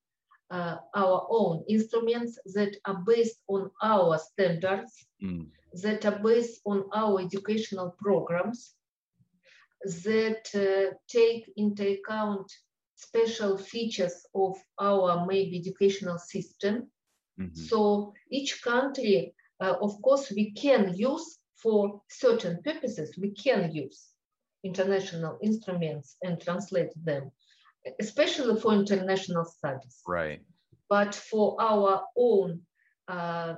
uh, 0.51 0.77
our 0.95 1.27
own 1.31 1.65
instruments 1.69 2.39
that 2.55 2.77
are 2.85 3.03
based 3.07 3.41
on 3.49 3.71
our 3.83 4.19
standards, 4.19 5.07
mm. 5.23 5.47
that 5.83 6.05
are 6.07 6.19
based 6.23 6.61
on 6.65 6.85
our 6.95 7.21
educational 7.21 7.95
programs, 7.99 8.75
that 10.05 10.47
uh, 10.55 10.95
take 11.09 11.51
into 11.57 11.97
account 11.99 12.51
special 12.97 13.59
features 13.59 14.27
of 14.35 14.57
our 14.81 15.27
maybe 15.27 15.59
educational 15.59 16.19
system. 16.19 16.91
Mm-hmm. 17.39 17.55
So 17.55 18.15
each 18.31 18.63
country 18.63 19.35
uh, 19.61 19.75
of 19.81 20.01
course, 20.03 20.31
we 20.31 20.51
can 20.53 20.95
use 20.95 21.39
for 21.57 22.03
certain 22.09 22.61
purposes, 22.63 23.17
we 23.17 23.31
can 23.31 23.73
use 23.73 24.09
international 24.63 25.39
instruments 25.43 26.17
and 26.23 26.41
translate 26.41 26.93
them, 27.05 27.31
especially 28.01 28.61
for 28.61 28.73
international 28.73 29.45
studies. 29.45 30.01
Right. 30.07 30.41
But 30.89 31.15
for 31.15 31.57
our 31.61 32.05
own 32.17 32.61
uh, 33.09 33.55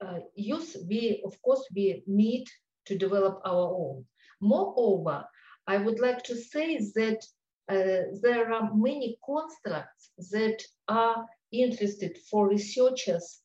uh, 0.00 0.18
use, 0.34 0.76
we, 0.88 1.22
of 1.24 1.40
course, 1.42 1.64
we 1.74 2.02
need 2.06 2.46
to 2.86 2.96
develop 2.96 3.40
our 3.44 3.68
own. 3.74 4.04
Moreover, 4.40 5.24
I 5.66 5.78
would 5.78 6.00
like 6.00 6.22
to 6.24 6.36
say 6.36 6.78
that 6.94 7.20
uh, 7.68 8.16
there 8.22 8.52
are 8.52 8.74
many 8.74 9.18
constructs 9.24 10.10
that 10.30 10.62
are 10.88 11.26
interested 11.52 12.16
for 12.30 12.48
researchers 12.48 13.40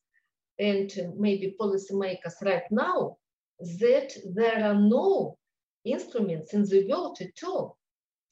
and 0.58 0.90
maybe 1.18 1.56
policymakers 1.60 2.34
right 2.42 2.62
now 2.70 3.16
that 3.58 4.12
there 4.34 4.64
are 4.64 4.74
no 4.74 5.36
instruments 5.84 6.54
in 6.54 6.64
the 6.64 6.86
world 6.88 7.18
at 7.20 7.46
all. 7.46 7.76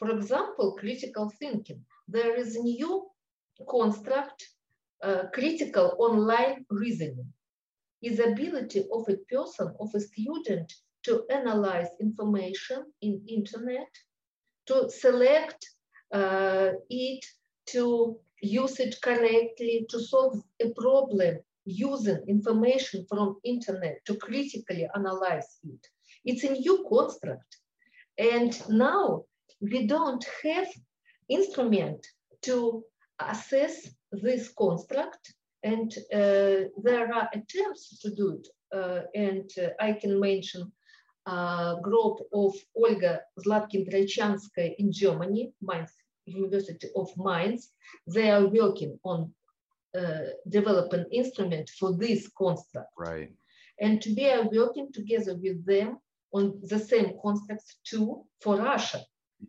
For 0.03 0.11
example, 0.11 0.75
critical 0.81 1.31
thinking. 1.39 1.85
There 2.09 2.35
is 2.35 2.57
a 2.57 2.63
new 2.63 3.09
construct, 3.71 4.43
uh, 5.01 5.27
critical 5.33 5.95
online 5.97 6.67
reasoning, 6.71 7.33
is 8.03 8.19
ability 8.19 8.85
of 8.93 9.09
a 9.09 9.17
person, 9.33 9.73
of 9.79 9.95
a 9.95 10.01
student 10.01 10.73
to 11.05 11.23
analyze 11.31 11.87
information 12.01 12.93
in 13.01 13.23
internet, 13.29 13.87
to 14.67 14.91
select 14.91 15.65
uh, 16.13 16.71
it, 16.91 17.25
to 17.67 18.19
use 18.41 18.81
it 18.81 19.01
correctly, 19.03 19.87
to 19.89 20.01
solve 20.01 20.43
a 20.61 20.71
problem 20.71 21.39
using 21.65 22.25
information 22.27 23.07
from 23.09 23.37
internet 23.45 24.05
to 24.07 24.17
critically 24.17 24.89
analyze 24.97 25.61
it. 25.63 25.87
It's 26.25 26.43
a 26.43 26.55
new 26.55 26.85
construct. 26.91 27.57
And 28.19 28.53
now 28.69 29.27
we 29.71 29.87
don't 29.87 30.25
have 30.43 30.69
instrument 31.29 32.07
to 32.43 32.85
assess 33.21 33.89
this 34.11 34.49
construct 34.59 35.35
and 35.63 35.93
uh, 36.13 36.69
there 36.83 37.15
are 37.15 37.29
attempts 37.33 38.01
to 38.01 38.11
do 38.15 38.39
it. 38.39 38.49
Uh, 38.77 39.03
and 39.15 39.49
uh, 39.59 39.69
I 39.79 39.93
can 39.93 40.19
mention 40.19 40.73
a 41.27 41.77
group 41.81 42.19
of 42.33 42.55
Olga 42.75 43.21
Zlatkin-Troitschanskaia 43.47 44.75
in 44.79 44.93
Germany, 44.93 45.53
Mainz, 45.63 45.93
University 46.27 46.89
of 46.97 47.11
Mainz. 47.17 47.71
They 48.13 48.31
are 48.31 48.47
working 48.47 48.99
on 49.05 49.33
uh, 49.97 50.33
develop 50.49 50.93
an 50.95 51.07
instrument 51.13 51.71
for 51.79 51.93
this 51.93 52.29
construct. 52.37 52.91
Right. 52.99 53.31
And 53.81 54.03
we 54.17 54.31
are 54.31 54.49
working 54.49 54.93
together 54.93 55.37
with 55.37 55.65
them 55.65 55.99
on 56.33 56.59
the 56.63 56.79
same 56.79 57.13
constructs 57.23 57.77
too 57.85 58.25
for 58.41 58.57
Russia, 58.57 59.05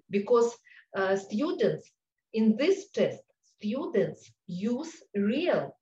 because 0.10 0.56
uh, 0.95 1.15
students 1.15 1.91
in 2.34 2.56
this 2.58 2.89
test, 2.89 3.21
students 3.58 4.32
use 4.47 4.91
real 5.15 5.75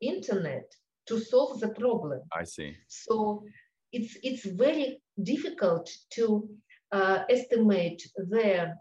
internet 0.00 0.64
to 1.06 1.18
solve 1.18 1.60
the 1.60 1.68
problem. 1.68 2.20
I 2.32 2.44
see. 2.44 2.76
So 2.86 3.44
it's 3.92 4.16
it's 4.22 4.44
very 4.44 5.02
difficult 5.22 5.90
to 6.14 6.48
uh, 6.92 7.24
estimate 7.28 8.02
their 8.16 8.76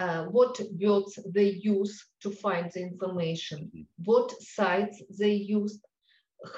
uh, 0.00 0.24
what 0.24 0.60
words 0.80 1.18
they 1.34 1.50
use 1.62 1.94
to 2.22 2.30
find 2.30 2.70
the 2.74 2.80
information, 2.80 3.58
mm-hmm. 3.68 3.82
what 4.04 4.32
sites 4.40 5.02
they 5.18 5.34
use, 5.34 5.80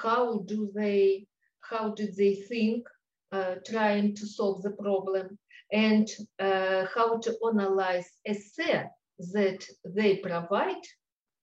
how 0.01 0.39
do 0.47 0.71
they, 0.73 1.27
how 1.61 1.93
did 1.93 2.15
they 2.15 2.35
think 2.35 2.87
uh, 3.31 3.55
trying 3.67 4.15
to 4.15 4.25
solve 4.25 4.61
the 4.63 4.71
problem, 4.71 5.37
and 5.71 6.07
uh, 6.39 6.85
how 6.93 7.17
to 7.19 7.37
analyze 7.47 8.09
essay 8.25 8.85
that 9.33 9.65
they 9.85 10.17
provide 10.17 10.83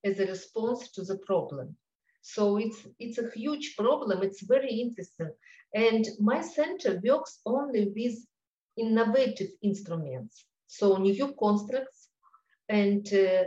as 0.05 0.19
a 0.19 0.27
response 0.27 0.91
to 0.93 1.03
the 1.05 1.19
problem. 1.19 1.77
So 2.23 2.57
it's 2.57 2.87
it's 2.99 3.19
a 3.19 3.31
huge 3.35 3.75
problem. 3.77 4.23
It's 4.23 4.43
very 4.43 4.73
interesting, 4.73 5.33
and 5.75 6.07
my 6.21 6.41
center 6.41 7.01
works 7.05 7.41
only 7.45 7.93
with 7.97 8.17
innovative 8.77 9.51
instruments 9.63 10.45
so 10.73 10.97
new 10.97 11.35
constructs, 11.39 12.09
and 12.71 13.07
uh, 13.13 13.45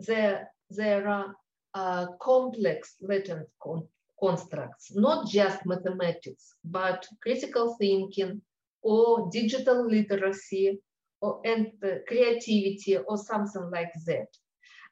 there, 0.00 0.50
there 0.70 1.06
are 1.06 1.32
uh, 1.72 2.06
complex 2.20 2.96
latent 3.00 3.46
con 3.62 3.86
constructs, 4.18 4.92
not 4.96 5.28
just 5.28 5.64
mathematics, 5.66 6.54
but 6.64 7.06
critical 7.22 7.76
thinking 7.78 8.42
or 8.84 9.28
digital 9.32 9.86
literacy 9.86 10.80
or, 11.20 11.40
and 11.44 11.72
uh, 11.82 11.96
creativity 12.06 12.96
or 12.96 13.16
something 13.16 13.70
like 13.72 13.92
that. 14.06 14.28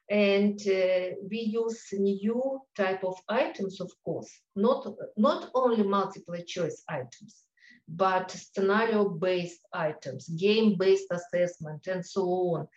And 0.09 0.59
uh, 0.67 1.15
we 1.29 1.39
use 1.39 1.87
new 1.93 2.59
type 2.75 3.03
of 3.05 3.15
items, 3.29 3.79
of 3.79 3.91
course, 4.03 4.31
not, 4.55 4.85
not 5.15 5.49
only 5.53 5.83
multiple 5.83 6.35
choice 6.45 6.83
items, 6.89 7.43
but 7.87 8.31
scenario-based 8.31 9.61
items, 9.71 10.27
game-based 10.27 11.09
assessment, 11.11 11.87
and 11.87 12.05
so 12.05 12.21
on. 12.23 12.67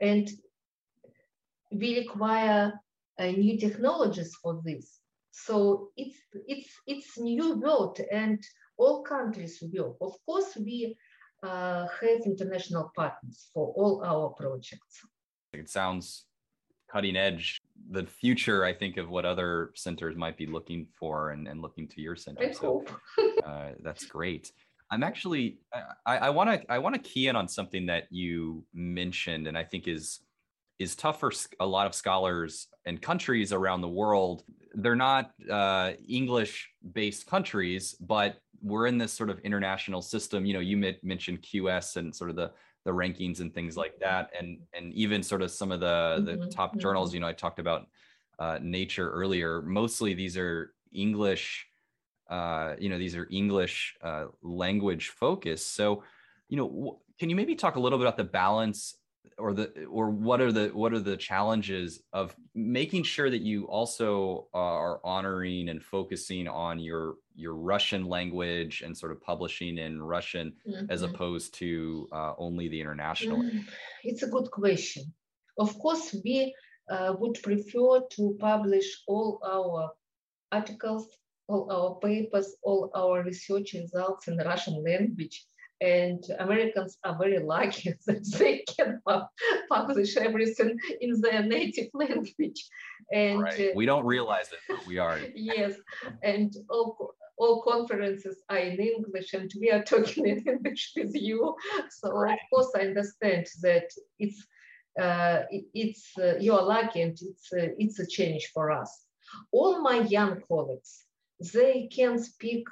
And 0.00 0.30
we 1.72 1.98
require 1.98 2.72
uh, 3.18 3.26
new 3.26 3.58
technologies 3.58 4.34
for 4.42 4.60
this. 4.64 5.00
So 5.32 5.90
it's 5.96 6.16
it's 6.46 6.70
it's 6.86 7.18
new 7.18 7.60
world, 7.60 8.00
and 8.10 8.42
all 8.78 9.02
countries 9.02 9.62
will. 9.72 9.96
Of 10.00 10.14
course, 10.24 10.56
we 10.56 10.96
uh, 11.42 11.86
have 12.00 12.20
international 12.24 12.92
partners 12.94 13.50
for 13.52 13.72
all 13.76 14.02
our 14.04 14.30
projects. 14.30 15.04
It 15.52 15.68
sounds 15.68 16.26
cutting 16.90 17.16
edge. 17.16 17.60
The 17.90 18.06
future, 18.06 18.64
I 18.64 18.72
think, 18.72 18.96
of 18.96 19.08
what 19.08 19.24
other 19.24 19.72
centers 19.74 20.16
might 20.16 20.36
be 20.36 20.46
looking 20.46 20.86
for 20.98 21.30
and, 21.30 21.46
and 21.48 21.60
looking 21.60 21.88
to 21.88 22.00
your 22.00 22.16
center. 22.16 22.44
I 22.44 22.52
so 22.52 22.84
uh, 23.44 23.70
that's 23.82 24.06
great. 24.06 24.52
I'm 24.90 25.02
actually 25.02 25.58
I 26.06 26.30
want 26.30 26.48
to 26.50 26.72
I 26.72 26.78
want 26.78 26.94
to 26.94 27.00
key 27.00 27.26
in 27.26 27.34
on 27.34 27.48
something 27.48 27.86
that 27.86 28.04
you 28.10 28.64
mentioned, 28.72 29.48
and 29.48 29.58
I 29.58 29.64
think 29.64 29.88
is 29.88 30.20
is 30.78 30.94
tough 30.94 31.20
for 31.20 31.32
a 31.58 31.66
lot 31.66 31.86
of 31.86 31.94
scholars 31.94 32.68
and 32.84 33.00
countries 33.00 33.52
around 33.52 33.80
the 33.80 33.88
world. 33.88 34.44
They're 34.74 34.94
not 34.94 35.32
uh, 35.50 35.92
English 36.08 36.70
based 36.92 37.26
countries, 37.26 37.96
but 37.98 38.36
we're 38.66 38.86
in 38.86 38.98
this 38.98 39.12
sort 39.12 39.30
of 39.30 39.38
international 39.40 40.02
system. 40.02 40.44
You 40.44 40.54
know, 40.54 40.60
you 40.60 40.76
mentioned 41.02 41.42
QS 41.42 41.96
and 41.96 42.14
sort 42.14 42.30
of 42.30 42.36
the 42.36 42.52
the 42.84 42.92
rankings 42.92 43.40
and 43.40 43.52
things 43.52 43.76
like 43.76 43.98
that, 44.00 44.30
and 44.38 44.58
and 44.74 44.92
even 44.94 45.22
sort 45.22 45.42
of 45.42 45.50
some 45.50 45.72
of 45.72 45.80
the 45.80 46.22
the 46.24 46.32
mm-hmm. 46.32 46.48
top 46.50 46.76
journals. 46.78 47.10
Mm-hmm. 47.10 47.14
You 47.16 47.20
know, 47.20 47.28
I 47.28 47.32
talked 47.32 47.58
about 47.58 47.86
uh, 48.38 48.58
Nature 48.60 49.10
earlier. 49.10 49.62
Mostly 49.62 50.14
these 50.14 50.36
are 50.36 50.74
English 50.92 51.66
uh, 52.28 52.74
you 52.78 52.88
know, 52.88 52.98
these 52.98 53.14
are 53.14 53.28
English 53.30 53.96
uh, 54.02 54.26
language 54.42 55.10
focused. 55.10 55.74
So, 55.74 56.02
you 56.48 56.56
know, 56.56 56.68
w- 56.68 56.96
can 57.18 57.30
you 57.30 57.36
maybe 57.36 57.54
talk 57.54 57.76
a 57.76 57.80
little 57.80 57.98
bit 57.98 58.04
about 58.04 58.16
the 58.16 58.24
balance 58.24 58.96
or 59.38 59.52
the 59.52 59.84
or 59.86 60.10
what 60.10 60.40
are 60.40 60.52
the 60.52 60.68
what 60.68 60.92
are 60.92 61.00
the 61.00 61.16
challenges 61.16 62.02
of 62.12 62.34
making 62.54 63.02
sure 63.02 63.30
that 63.30 63.42
you 63.42 63.64
also 63.66 64.48
are 64.54 65.00
honoring 65.04 65.68
and 65.68 65.82
focusing 65.82 66.48
on 66.48 66.78
your 66.78 67.16
your 67.34 67.54
Russian 67.54 68.06
language 68.06 68.82
and 68.82 68.96
sort 68.96 69.12
of 69.12 69.20
publishing 69.20 69.78
in 69.78 70.02
Russian 70.02 70.54
mm-hmm. 70.66 70.86
as 70.90 71.02
opposed 71.02 71.54
to 71.54 72.08
uh, 72.12 72.32
only 72.38 72.68
the 72.68 72.80
international? 72.80 73.42
Mm, 73.42 73.64
it's 74.04 74.22
a 74.22 74.28
good 74.28 74.50
question. 74.50 75.12
Of 75.58 75.78
course, 75.78 76.14
we 76.24 76.54
uh, 76.88 77.14
would 77.18 77.42
prefer 77.42 78.00
to 78.16 78.36
publish 78.40 79.02
all 79.06 79.40
our 79.44 79.92
articles 80.52 81.08
all 81.48 81.70
our 81.70 81.94
papers, 82.00 82.54
all 82.62 82.90
our 82.94 83.22
research 83.22 83.74
results 83.74 84.28
in 84.28 84.36
the 84.36 84.44
Russian 84.44 84.82
language. 84.82 85.46
And 85.80 86.24
Americans 86.38 86.98
are 87.04 87.18
very 87.18 87.38
lucky 87.38 87.94
that 88.06 88.24
they 88.38 88.64
can 88.76 89.00
publish 89.70 90.16
everything 90.16 90.78
in 91.00 91.20
their 91.20 91.42
native 91.42 91.88
language. 91.94 92.64
And 93.12 93.42
right. 93.42 93.76
we 93.76 93.86
don't 93.86 94.06
realize 94.06 94.48
it, 94.52 94.58
but 94.68 94.86
we 94.86 94.98
are. 94.98 95.18
yes, 95.34 95.74
and 96.22 96.54
all 96.70 97.14
all 97.38 97.62
conferences 97.62 98.42
are 98.48 98.58
in 98.58 98.80
English, 98.80 99.34
and 99.34 99.52
we 99.60 99.70
are 99.70 99.84
talking 99.84 100.26
in 100.26 100.38
English 100.46 100.92
with 100.96 101.14
you. 101.14 101.54
So 101.90 102.10
right. 102.10 102.32
of 102.32 102.38
course 102.50 102.70
I 102.74 102.86
understand 102.86 103.46
that 103.62 103.90
it's 104.18 104.46
uh, 104.98 105.42
it's 105.74 106.12
uh, 106.18 106.36
you 106.40 106.54
are 106.54 106.62
lucky, 106.62 107.02
and 107.02 107.12
it's 107.12 107.52
uh, 107.52 107.68
it's 107.78 107.98
a 107.98 108.06
change 108.06 108.50
for 108.54 108.70
us. 108.70 108.90
All 109.52 109.82
my 109.82 109.98
young 110.00 110.40
colleagues 110.48 111.06
they 111.52 111.88
can 111.92 112.18
speak 112.18 112.66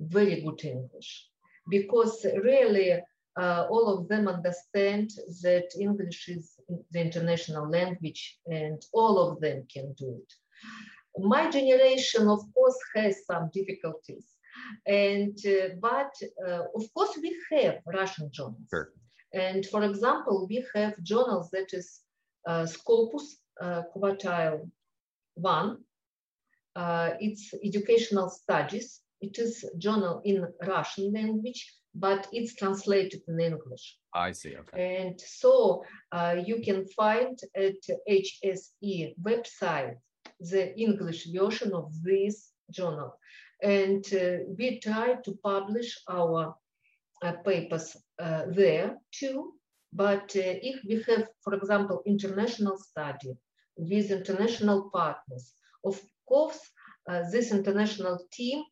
very 0.00 0.40
good 0.40 0.64
English 0.64 1.27
because 1.68 2.24
really 2.42 2.92
uh, 3.40 3.66
all 3.70 3.86
of 3.88 4.08
them 4.08 4.26
understand 4.28 5.10
that 5.42 5.68
English 5.78 6.28
is 6.28 6.54
the 6.90 7.00
international 7.00 7.68
language 7.70 8.38
and 8.46 8.82
all 8.92 9.18
of 9.18 9.40
them 9.40 9.66
can 9.72 9.92
do 9.94 10.20
it. 10.22 10.32
My 11.20 11.50
generation, 11.50 12.28
of 12.28 12.40
course, 12.54 12.78
has 12.96 13.24
some 13.26 13.50
difficulties. 13.52 14.26
And 14.86 15.38
uh, 15.46 15.74
but 15.80 16.12
uh, 16.46 16.64
of 16.74 16.84
course 16.94 17.16
we 17.22 17.36
have 17.52 17.78
Russian 17.86 18.30
journals. 18.32 18.68
Sure. 18.70 18.90
And 19.32 19.64
for 19.66 19.84
example, 19.84 20.46
we 20.48 20.66
have 20.74 21.00
journals 21.02 21.48
that 21.50 21.72
is 21.72 22.00
uh, 22.46 22.66
Scopus 22.66 23.36
uh, 23.60 23.82
Quartile 23.94 24.68
One, 25.34 25.78
uh, 26.74 27.10
it's 27.20 27.52
educational 27.64 28.28
studies. 28.30 29.00
It 29.20 29.38
is 29.38 29.64
journal 29.78 30.20
in 30.24 30.46
Russian 30.66 31.12
language. 31.12 31.78
but 31.94 32.28
it's 32.32 32.54
translated 32.54 33.22
in 33.28 33.40
English. 33.40 33.96
I 34.14 34.32
see. 34.32 34.56
Okay. 34.56 34.98
And 35.00 35.20
so 35.20 35.84
uh, 36.12 36.36
you 36.44 36.60
can 36.60 36.86
find 36.88 37.38
at 37.56 37.82
HSE 38.08 39.14
website 39.22 39.96
the 40.40 40.78
English 40.78 41.26
version 41.32 41.72
of 41.74 41.92
this 42.02 42.52
journal. 42.70 43.18
And 43.62 44.04
uh, 44.14 44.44
we 44.56 44.80
try 44.80 45.16
to 45.24 45.38
publish 45.42 45.98
our 46.08 46.54
uh, 47.22 47.32
papers 47.44 47.96
uh, 48.22 48.42
there 48.50 48.96
too. 49.10 49.54
But 49.92 50.30
uh, 50.36 50.54
if 50.70 50.84
we 50.86 51.02
have, 51.08 51.28
for 51.42 51.54
example, 51.54 52.02
international 52.06 52.78
study 52.78 53.32
with 53.76 54.10
international 54.10 54.90
partners, 54.92 55.54
of 55.84 56.00
course, 56.28 56.60
uh, 57.10 57.22
this 57.32 57.50
international 57.52 58.18
team 58.30 58.62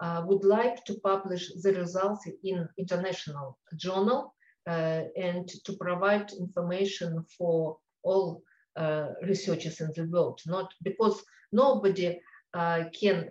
uh, 0.00 0.22
would 0.26 0.44
like 0.44 0.84
to 0.84 0.94
publish 1.00 1.50
the 1.62 1.72
results 1.72 2.26
in 2.42 2.68
international 2.78 3.58
journal 3.76 4.34
uh, 4.66 5.02
and 5.16 5.48
to 5.64 5.72
provide 5.74 6.30
information 6.32 7.24
for 7.36 7.78
all 8.02 8.42
uh, 8.76 9.08
researchers 9.22 9.80
in 9.80 9.90
the 9.94 10.04
world, 10.10 10.40
not 10.46 10.72
because 10.82 11.22
nobody 11.52 12.18
uh, 12.54 12.84
can 12.98 13.30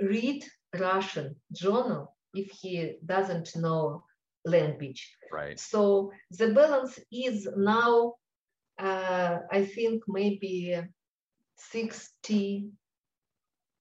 read 0.00 0.44
Russian 0.78 1.36
journal 1.52 2.16
if 2.34 2.50
he 2.50 2.96
doesn't 3.04 3.56
know 3.56 4.04
language. 4.44 5.16
Right. 5.32 5.58
So 5.58 6.12
the 6.30 6.52
balance 6.52 6.98
is 7.12 7.48
now, 7.56 8.14
uh, 8.78 9.38
I 9.50 9.64
think, 9.64 10.04
maybe 10.08 10.80
60 11.56 12.70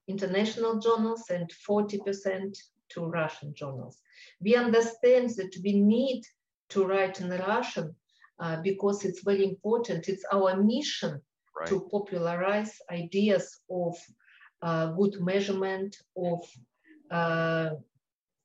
international 0.09 0.79
journals 0.79 1.23
and 1.29 1.49
40% 1.69 2.57
to 2.89 3.05
Russian 3.05 3.53
journals. 3.53 3.99
We 4.41 4.55
understand 4.55 5.29
that 5.37 5.55
we 5.63 5.73
need 5.79 6.23
to 6.69 6.85
write 6.85 7.21
in 7.21 7.29
Russian 7.29 7.95
uh, 8.39 8.61
because 8.63 9.05
it's 9.05 9.23
very 9.23 9.43
important. 9.45 10.09
It's 10.09 10.25
our 10.33 10.61
mission 10.61 11.21
Right. 11.59 11.67
to 11.69 11.89
popularize 11.91 12.73
ideas 12.89 13.59
of 13.69 13.97
uh, 14.61 14.91
good 14.91 15.19
measurement, 15.19 15.97
of 16.15 16.39
uh, 17.11 17.71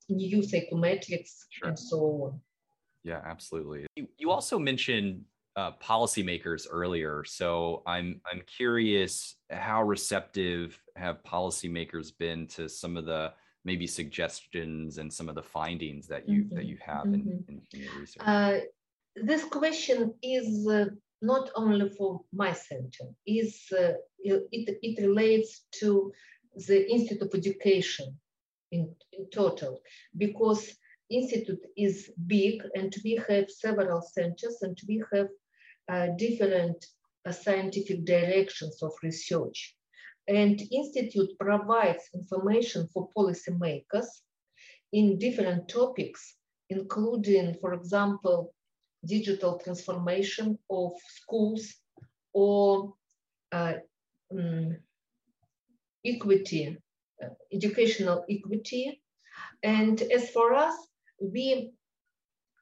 new 0.09 0.39
psychometrics, 0.43 1.45
Sure. 1.51 1.69
and 1.69 1.79
so 1.79 1.99
on. 2.25 2.41
Yeah, 3.05 3.21
absolutely. 3.25 3.87
You, 3.95 4.09
you 4.19 4.31
also 4.33 4.59
mentioned 4.59 5.27
uh, 5.57 5.73
policymakers 5.83 6.67
earlier, 6.71 7.25
so 7.25 7.83
I'm 7.87 8.21
I'm 8.31 8.43
curious 8.47 9.37
how 9.51 9.83
receptive 9.83 10.81
have 10.97 11.23
policymakers 11.23 12.11
been 12.19 12.47
to 12.49 12.69
some 12.69 12.97
of 12.97 13.05
the 13.07 13.33
maybe 13.65 13.87
suggestions 13.87 14.99
and 14.99 15.13
some 15.13 15.29
of 15.29 15.35
the 15.37 15.43
findings 15.43 16.07
that 16.09 16.29
you 16.29 16.49
that 16.51 16.65
Mhm, 16.65 16.69
you 16.69 16.79
have 16.85 17.07
in, 17.07 17.23
mhm. 17.23 17.49
in, 17.49 17.63
in 17.73 17.81
your 17.81 17.95
research. 18.01 18.23
Uh, 18.27 18.61
this 19.15 19.45
question 19.45 20.15
is 20.23 20.67
uh, 20.67 20.87
not 21.23 21.51
only 21.55 21.89
for 21.89 22.21
my 22.33 22.53
center, 22.53 23.07
is 23.27 23.65
uh, 23.73 23.93
it, 24.19 24.79
it 24.83 25.01
relates 25.01 25.67
to 25.81 26.13
the 26.67 26.91
Institute 26.91 27.23
of 27.23 27.35
Education 27.35 28.19
in, 28.73 28.95
in 29.13 29.31
total, 29.31 29.81
because 30.17 30.75
Institute 31.11 31.65
is 31.77 32.11
big 32.27 32.63
and 32.75 32.95
we 33.05 33.23
have 33.29 33.49
several 33.51 34.01
centers 34.03 34.59
and 34.63 34.77
we 34.89 35.03
have 35.13 35.29
uh, 35.89 36.09
different 36.17 36.87
uh, 37.27 37.33
scientific 37.33 38.05
directions 38.05 38.83
of 38.83 38.93
research. 39.03 39.77
And 40.27 40.61
Institute 40.73 41.31
provides 41.39 42.05
information 42.15 42.89
for 42.93 43.09
policymakers 43.17 44.07
in 44.93 45.19
different 45.19 45.69
topics, 45.69 46.37
including, 46.71 47.57
for 47.61 47.75
example, 47.75 48.55
digital 49.05 49.59
transformation 49.59 50.59
of 50.71 50.93
schools 51.09 51.75
or 52.33 52.95
uh, 53.53 53.75
um, 54.33 54.77
equity, 56.05 56.79
uh, 57.23 57.29
educational 57.53 58.25
equity. 58.31 59.03
And 59.63 60.01
as 60.01 60.31
for 60.31 60.55
us, 60.55 60.75
we 61.21 61.73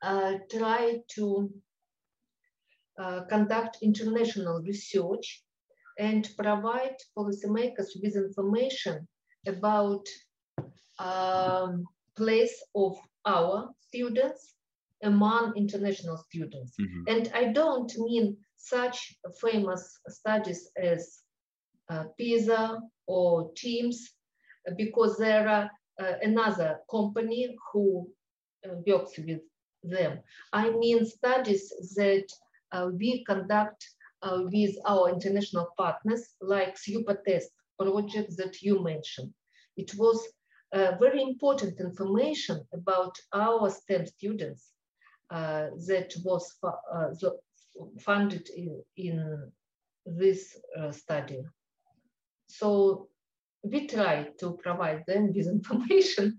uh, 0.03 0.35
try 0.51 0.99
to 1.15 1.53
uh, 2.99 3.23
conduct 3.31 3.79
international 3.83 4.61
research 4.63 5.43
and 5.99 6.29
provide 6.37 6.97
policymakers 7.17 7.89
with 8.03 8.17
information 8.17 9.07
about 9.47 10.07
um, 10.99 11.85
place 12.17 12.63
of 12.75 12.97
our 13.25 13.71
students 13.89 14.55
among 15.03 15.53
international 15.57 16.17
students. 16.17 16.75
Mhm. 16.79 17.05
And 17.09 17.31
I 17.35 17.53
don't 17.53 17.93
mean 17.99 18.37
such 18.57 19.17
famous 19.41 19.99
studies 20.09 20.71
as 20.77 21.23
uh, 21.91 22.05
PISA 22.17 22.81
or 23.07 23.53
TIMSS, 23.55 24.15
because 24.77 25.19
there 25.19 25.49
are 25.49 25.71
uh, 26.01 26.15
another 26.23 26.81
company 26.91 27.57
who 27.73 28.09
uh, 28.65 28.75
works 28.87 29.19
with 29.19 29.41
them. 29.83 30.21
I 30.53 30.71
mean 30.71 31.05
studies 31.05 31.73
that 31.97 32.27
we 32.99 33.25
conduct 33.25 33.85
uh, 34.23 34.43
with 34.53 34.75
our 34.87 35.11
international 35.11 35.69
partners, 35.77 36.35
like 36.41 36.77
SUPA 36.77 37.19
test 37.27 37.51
project 37.79 38.37
that 38.37 38.63
you 38.63 38.83
mentioned. 38.83 39.33
It 39.77 39.95
was 39.97 40.19
uh, 40.73 40.93
very 41.01 41.23
important 41.23 41.81
information 41.81 42.65
about 42.73 43.17
our 43.33 43.71
STEM 43.71 44.07
students 44.07 44.71
uh, 45.31 45.69
that 45.87 46.13
was 46.25 46.53
fu- 46.61 46.83
uh, 46.95 47.15
funded 48.01 48.49
in, 48.57 48.83
in 48.97 49.53
this 50.07 50.57
uh, 50.79 50.93
study. 50.93 51.43
So 52.49 53.09
we 53.63 53.87
try 53.87 54.29
to 54.41 54.57
provide 54.63 55.05
them 55.07 55.33
with 55.35 55.47
information. 55.47 56.37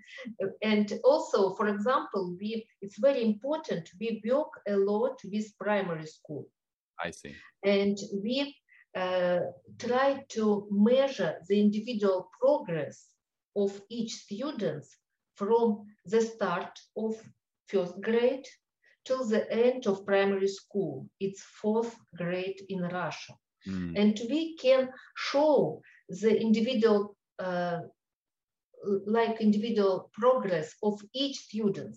And 0.62 0.92
also, 1.04 1.54
for 1.56 1.68
example, 1.68 2.36
we 2.40 2.66
it's 2.82 2.98
very 3.00 3.24
important, 3.24 3.90
we 4.00 4.22
work 4.30 4.52
a 4.68 4.76
lot 4.76 5.20
with 5.24 5.58
primary 5.58 6.06
school 6.08 6.48
I 7.04 7.12
see. 7.12 7.36
and 7.64 7.98
we 8.24 8.56
uh, 8.96 9.40
try 9.80 10.24
to 10.30 10.68
measure 10.72 11.36
the 11.48 11.60
individual 11.60 12.30
progress 12.40 13.08
of 13.56 13.82
each 13.90 14.12
student 14.14 14.86
from 15.36 15.86
the 16.06 16.22
start 16.22 16.80
of 16.96 17.16
first 17.68 18.00
grade 18.02 18.46
till 19.06 19.26
the 19.28 19.52
end 19.52 19.88
of 19.88 20.06
primary 20.06 20.48
school. 20.48 21.08
It's 21.20 21.42
fourth 21.42 21.96
grade 22.16 22.62
in 22.70 22.82
Russia. 22.82 23.34
Mm, 23.68 23.94
And 23.98 24.20
we 24.30 24.56
can 24.58 24.90
show 25.16 25.82
the 26.10 26.39
individual, 26.39 27.16
uh, 27.39 27.80
like 29.06 29.42
individual 29.42 30.10
progress 30.13 30.76
of 30.84 31.02
each 31.13 31.38
student. 31.38 31.96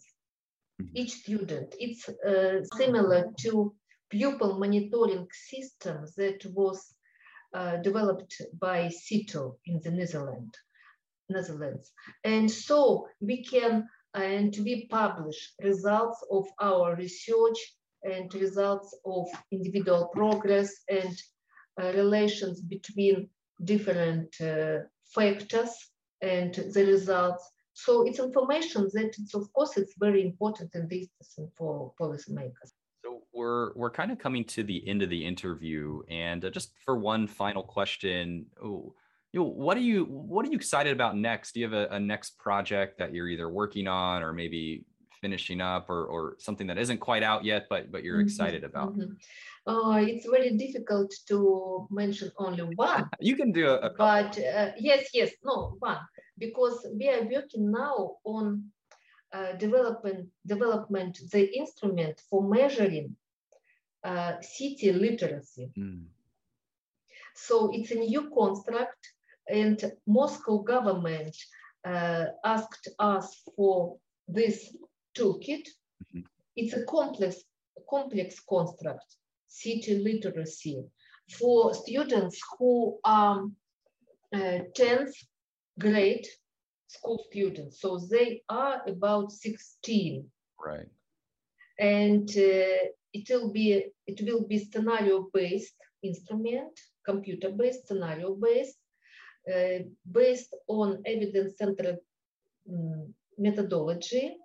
Mhm. 0.80 0.90
Each 0.94 1.12
student. 1.12 1.74
It's 1.78 2.08
uh, 2.08 2.64
similar 2.76 3.32
to 3.42 3.74
pupil 4.10 4.58
monitoring 4.58 5.26
system 5.32 6.06
that 6.16 6.44
was 6.54 6.94
uh, 7.54 7.76
developed 7.78 8.34
by 8.60 8.88
CITO 8.88 9.58
in 9.64 9.80
the 9.82 9.90
Netherlands. 9.90 10.56
Netherlands. 11.28 11.92
And 12.24 12.50
so 12.50 13.08
we 13.20 13.42
can 13.42 13.88
and 14.14 14.56
we 14.64 14.86
publish 14.88 15.52
results 15.62 16.24
of 16.30 16.46
our 16.60 16.96
research 16.96 17.58
and 18.02 18.32
results 18.34 18.96
of 19.04 19.26
individual 19.50 20.08
progress 20.14 20.72
and 20.88 21.14
uh, 21.80 21.92
relations 21.92 22.60
between 22.62 23.28
different 23.64 24.34
uh, 24.40 24.78
factors 25.14 25.70
and 26.22 26.54
the 26.54 26.84
results. 26.84 27.50
So 27.74 28.06
it's 28.06 28.18
information 28.18 28.88
that 28.94 29.14
it's, 29.18 29.34
of 29.34 29.52
course 29.52 29.76
it's 29.76 29.94
very 29.98 30.22
important 30.22 30.74
in 30.74 30.88
this 30.88 31.08
for 31.56 31.92
policymakers. 32.00 32.72
So 33.04 33.22
we're 33.32 33.74
we're 33.74 33.90
kind 33.90 34.10
of 34.10 34.18
coming 34.18 34.44
to 34.46 34.62
the 34.62 34.86
end 34.88 35.02
of 35.02 35.10
the 35.10 35.24
interview, 35.24 36.00
and 36.08 36.44
uh, 36.44 36.50
just 36.50 36.72
for 36.84 36.98
one 36.98 37.26
final 37.26 37.62
question, 37.62 38.46
oh, 38.62 38.94
you 39.32 39.40
know, 39.40 39.46
what 39.46 39.76
are 39.76 39.80
you 39.80 40.04
what 40.04 40.46
are 40.46 40.48
you 40.48 40.56
excited 40.56 40.92
about 40.92 41.16
next? 41.16 41.52
Do 41.52 41.60
you 41.60 41.66
have 41.66 41.74
a, 41.74 41.94
a 41.94 42.00
next 42.00 42.38
project 42.38 42.98
that 42.98 43.12
you're 43.12 43.28
either 43.28 43.50
working 43.50 43.86
on 43.86 44.22
or 44.22 44.32
maybe 44.32 44.86
finishing 45.26 45.60
up, 45.60 45.84
or 45.94 46.02
or 46.14 46.22
something 46.38 46.68
that 46.70 46.78
isn't 46.84 47.00
quite 47.08 47.24
out 47.30 47.42
yet, 47.52 47.62
but 47.72 47.82
but 47.92 48.00
you're 48.04 48.20
Mhm, 48.20 48.26
excited 48.28 48.62
about? 48.70 48.90
mhm. 48.96 49.10
Uh, 49.72 49.98
it's 50.12 50.26
very 50.36 50.50
difficult 50.64 51.10
to 51.30 51.38
mention 51.90 52.28
only 52.44 52.62
one, 52.88 53.04
You 53.30 53.34
can 53.40 53.50
do 53.52 53.64
a, 53.74 53.76
a 53.88 53.90
but 54.06 54.32
uh, 54.38 54.70
yes, 54.90 55.02
yes, 55.18 55.30
no, 55.48 55.56
one, 55.80 56.02
because 56.44 56.76
we 56.98 57.06
are 57.14 57.24
working 57.34 57.66
now 57.84 57.96
on 58.34 58.46
uh, 59.36 59.52
development, 59.64 60.20
development 60.54 61.12
the 61.32 61.42
instrument 61.62 62.16
for 62.30 62.40
measuring 62.56 63.06
uh, 64.10 64.32
city 64.40 64.88
literacy. 64.92 65.66
Mm, 65.76 66.04
So 67.46 67.54
it's 67.76 67.90
a 67.90 67.98
new 68.12 68.22
construct, 68.38 69.02
and 69.62 69.78
Moscow 70.06 70.56
government 70.74 71.34
uh, 71.92 72.24
asked 72.54 72.86
us 72.98 73.26
for 73.56 73.96
this 74.36 74.58
toolkit. 75.16 75.66
Mm-hmm. 76.14 76.20
It's 76.56 76.74
a 76.74 76.84
complex, 76.84 77.42
complex 77.88 78.40
construct, 78.48 79.16
city 79.46 79.98
literacy, 79.98 80.84
for 81.38 81.74
students 81.74 82.40
who 82.58 82.98
are 83.04 83.44
uh, 84.34 84.58
10th 84.76 85.12
grade 85.78 86.26
school 86.86 87.22
students. 87.30 87.80
So 87.80 87.98
they 87.98 88.42
are 88.48 88.82
about 88.86 89.32
16. 89.32 90.26
Right. 90.64 90.86
And 91.78 92.28
uh, 92.30 92.88
it 93.12 93.28
will 93.30 93.52
be 93.52 93.86
it 94.06 94.20
will 94.22 94.46
be 94.46 94.58
scenario 94.58 95.28
based 95.32 95.74
instrument, 96.02 96.78
computer 97.04 97.50
based, 97.50 97.88
scenario 97.88 98.34
based, 98.34 98.78
uh, 99.52 99.80
based 100.10 100.54
on 100.68 101.02
evidence 101.04 101.58
centered 101.58 101.98
um, 102.70 103.14
methodology, 103.38 104.36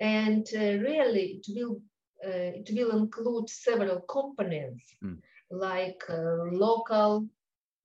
and 0.00 0.46
uh, 0.54 0.78
really 0.88 1.40
it 1.40 1.46
will 1.54 1.80
uh, 2.24 2.52
it 2.60 2.68
will 2.72 2.96
include 2.98 3.48
several 3.48 4.00
components 4.00 4.94
mm. 5.02 5.16
like 5.50 6.02
uh, 6.08 6.44
local 6.52 7.26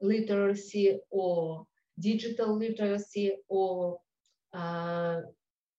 literacy 0.02 1.00
or 1.10 1.66
digital 2.00 2.58
literacy 2.58 3.34
or 3.48 4.00
uh, 4.54 5.22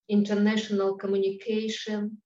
international 0.09 0.95
communication 0.95 2.17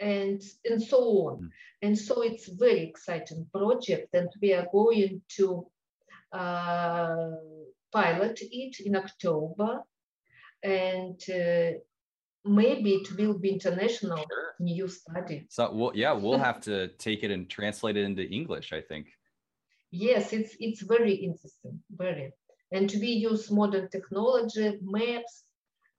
and 0.00 0.40
and 0.64 0.82
so 0.82 0.98
on 0.98 1.42
mm. 1.42 1.48
and 1.82 1.98
so 1.98 2.22
it's 2.22 2.48
very 2.48 2.82
exciting 2.82 3.46
project 3.52 4.08
and 4.14 4.28
we 4.40 4.52
are 4.54 4.66
going 4.72 5.20
to 5.28 5.66
uh, 6.32 7.30
pilot 7.92 8.38
it 8.40 8.76
in 8.84 8.96
october 8.96 9.82
and 10.62 11.20
uh, 11.30 11.78
maybe 12.48 12.94
it 12.94 13.16
will 13.16 13.38
be 13.38 13.50
international 13.50 14.18
sure. 14.18 14.54
new 14.60 14.88
study 14.88 15.46
so 15.48 15.70
well 15.72 15.92
yeah 15.94 16.12
we'll 16.12 16.38
have 16.38 16.60
to 16.60 16.88
take 16.98 17.22
it 17.22 17.30
and 17.30 17.48
translate 17.48 17.96
it 17.96 18.04
into 18.04 18.22
english 18.28 18.72
i 18.72 18.80
think 18.80 19.06
yes 19.90 20.32
it's 20.32 20.56
it's 20.60 20.82
very 20.82 21.14
interesting 21.14 21.80
very 21.90 22.32
and 22.72 22.92
we 23.00 23.08
use 23.08 23.50
modern 23.50 23.88
technology 23.88 24.78
maps 24.82 25.44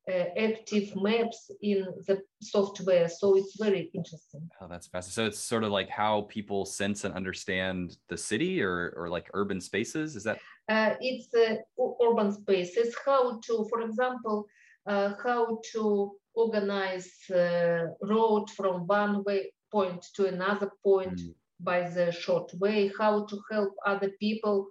uh, 0.09 0.25
active 0.37 0.95
maps 0.95 1.51
in 1.61 1.85
the 2.07 2.21
software. 2.41 3.07
So 3.07 3.37
it's 3.37 3.55
very 3.59 3.91
interesting. 3.93 4.49
Oh, 4.61 4.67
that's 4.67 4.87
fascinating. 4.87 5.13
So 5.13 5.27
it's 5.27 5.39
sort 5.39 5.63
of 5.63 5.71
like 5.71 5.89
how 5.89 6.21
people 6.29 6.65
sense 6.65 7.03
and 7.03 7.13
understand 7.13 7.97
the 8.07 8.17
city 8.17 8.61
or, 8.61 8.93
or 8.97 9.09
like 9.09 9.29
urban 9.33 9.61
spaces. 9.61 10.15
Is 10.15 10.23
that? 10.23 10.39
Uh, 10.67 10.95
it's 10.99 11.33
uh, 11.33 11.57
urban 12.03 12.31
spaces. 12.31 12.95
How 13.05 13.39
to, 13.39 13.67
for 13.69 13.81
example, 13.81 14.47
uh, 14.87 15.13
how 15.23 15.59
to 15.73 16.11
organize 16.35 17.11
uh, 17.29 17.87
road 18.01 18.49
from 18.49 18.87
one 18.87 19.23
way 19.23 19.51
point 19.71 20.05
to 20.15 20.25
another 20.27 20.71
point 20.83 21.19
mm. 21.19 21.33
by 21.59 21.89
the 21.89 22.11
short 22.11 22.51
way. 22.59 22.91
How 22.97 23.25
to 23.25 23.41
help 23.51 23.73
other 23.85 24.11
people. 24.19 24.69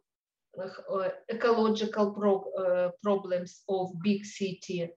Uh, 0.59 1.11
ecological 1.31 2.11
pro- 2.11 2.91
problems 3.01 3.63
of 3.69 3.91
big 4.03 4.25
city 4.25 4.91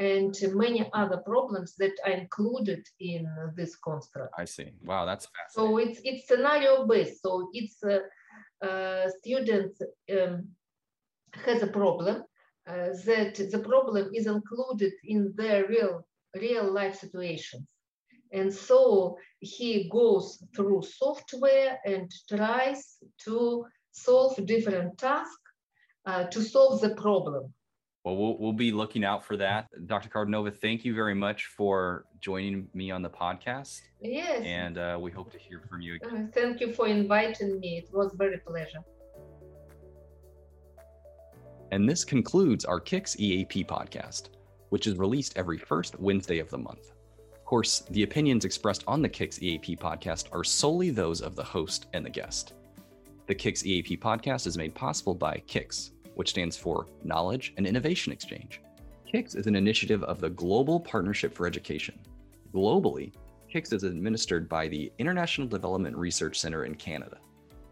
and 0.00 0.34
many 0.54 0.88
other 0.94 1.18
problems 1.18 1.74
that 1.76 1.92
are 2.06 2.12
included 2.12 2.86
in 3.00 3.26
this 3.56 3.76
construct. 3.76 4.32
I 4.38 4.44
see. 4.44 4.72
Wow, 4.82 5.04
that's 5.04 5.26
fascinating. 5.26 5.72
So 5.72 5.78
it's 5.78 6.00
it's 6.04 6.28
scenario 6.28 6.86
based. 6.86 7.22
So 7.22 7.50
it's 7.52 7.82
uh, 7.82 8.00
uh, 8.66 9.10
students 9.20 9.82
um, 10.12 10.48
has 11.44 11.62
a 11.62 11.66
problem 11.66 12.16
uh, 12.16 12.22
that 12.66 13.34
the 13.50 13.58
problem 13.58 14.10
is 14.14 14.26
included 14.26 14.92
in 15.04 15.32
their 15.36 15.66
real 15.66 16.06
real 16.40 16.70
life 16.70 16.98
situations, 16.98 17.68
and 18.32 18.52
so 18.52 19.16
he 19.40 19.88
goes 19.88 20.42
through 20.54 20.82
software 20.82 21.78
and 21.84 22.10
tries 22.28 22.98
to 23.24 23.64
solve 23.92 24.34
different 24.46 24.96
tasks 24.98 25.50
uh, 26.06 26.24
to 26.24 26.40
solve 26.42 26.80
the 26.80 26.94
problem 26.94 27.52
well, 28.04 28.16
well, 28.16 28.36
we'll 28.38 28.52
be 28.52 28.72
looking 28.72 29.04
out 29.04 29.24
for 29.24 29.36
that. 29.36 29.68
Dr. 29.86 30.08
Kardanova, 30.08 30.56
thank 30.56 30.84
you 30.84 30.94
very 30.94 31.14
much 31.14 31.46
for 31.46 32.06
joining 32.20 32.68
me 32.72 32.90
on 32.90 33.02
the 33.02 33.10
podcast. 33.10 33.82
Yes. 34.00 34.42
And 34.44 34.78
uh, 34.78 34.98
we 34.98 35.10
hope 35.10 35.30
to 35.32 35.38
hear 35.38 35.60
from 35.68 35.82
you 35.82 35.96
again. 35.96 36.28
Uh, 36.28 36.32
thank 36.32 36.60
you 36.60 36.72
for 36.72 36.86
inviting 36.86 37.60
me. 37.60 37.84
It 37.84 37.90
was 37.92 38.14
very 38.16 38.38
pleasure. 38.38 38.80
And 41.70 41.88
this 41.88 42.04
concludes 42.04 42.64
our 42.64 42.80
KIX 42.80 43.18
EAP 43.20 43.64
podcast, 43.64 44.30
which 44.70 44.86
is 44.86 44.96
released 44.96 45.36
every 45.36 45.58
first 45.58 45.98
Wednesday 46.00 46.38
of 46.38 46.50
the 46.50 46.58
month. 46.58 46.92
Of 47.32 47.44
course, 47.44 47.80
the 47.90 48.02
opinions 48.02 48.44
expressed 48.44 48.84
on 48.86 49.02
the 49.02 49.08
KIX 49.08 49.40
EAP 49.42 49.76
podcast 49.76 50.26
are 50.32 50.44
solely 50.44 50.90
those 50.90 51.20
of 51.20 51.36
the 51.36 51.44
host 51.44 51.86
and 51.92 52.04
the 52.04 52.10
guest. 52.10 52.54
The 53.26 53.34
KIX 53.34 53.64
EAP 53.64 53.96
podcast 53.98 54.46
is 54.46 54.56
made 54.56 54.74
possible 54.74 55.14
by 55.14 55.42
KIX, 55.46 55.92
which 56.14 56.30
stands 56.30 56.56
for 56.56 56.86
Knowledge 57.04 57.54
and 57.56 57.66
Innovation 57.66 58.12
Exchange. 58.12 58.60
KIX 59.06 59.34
is 59.36 59.46
an 59.46 59.56
initiative 59.56 60.02
of 60.04 60.20
the 60.20 60.30
Global 60.30 60.80
Partnership 60.80 61.34
for 61.34 61.46
Education. 61.46 61.98
Globally, 62.52 63.12
KIX 63.48 63.72
is 63.72 63.84
administered 63.84 64.48
by 64.48 64.66
the 64.66 64.90
International 64.98 65.46
Development 65.46 65.96
Research 65.96 66.38
Center 66.38 66.64
in 66.64 66.74
Canada. 66.74 67.18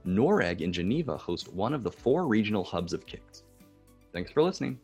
NORRAG 0.05 0.61
in 0.61 0.73
Geneva 0.73 1.17
hosts 1.17 1.49
one 1.49 1.75
of 1.75 1.83
the 1.83 1.91
four 1.91 2.27
regional 2.27 2.65
hubs 2.65 2.93
of 2.93 3.07
KIX. 3.07 3.43
Thanks 4.13 4.31
for 4.31 4.43
listening. 4.43 4.79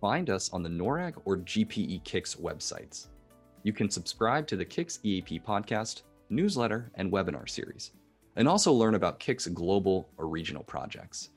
Find 0.00 0.30
us 0.30 0.50
on 0.52 0.62
the 0.62 0.68
NORRAG 0.68 1.20
or 1.24 1.38
GPE 1.38 2.04
KIX 2.04 2.36
websites. 2.36 3.08
You 3.62 3.72
can 3.72 3.90
subscribe 3.90 4.46
to 4.48 4.56
the 4.56 4.64
KIX 4.64 4.98
EAP 5.02 5.40
podcast, 5.40 6.02
newsletter, 6.30 6.90
and 6.94 7.12
webinar 7.12 7.48
series, 7.48 7.92
and 8.36 8.48
also 8.48 8.72
learn 8.72 8.94
about 8.94 9.20
KIX 9.20 9.48
global 9.48 10.08
or 10.16 10.28
regional 10.28 10.62
projects. 10.62 11.30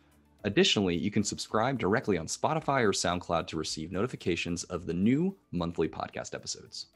Additionally, 0.45 0.95
you 0.95 1.11
can 1.11 1.23
subscribe 1.23 1.79
directly 1.79 2.17
on 2.17 2.27
Spotify 2.27 2.81
or 2.81 2.91
SoundCloud 2.91 3.47
to 3.47 3.57
receive 3.57 3.91
notifications 3.91 4.63
of 4.65 4.85
the 4.85 4.93
new 4.93 5.35
monthly 5.51 5.87
podcast 5.87 6.35
episodes. 6.35 6.87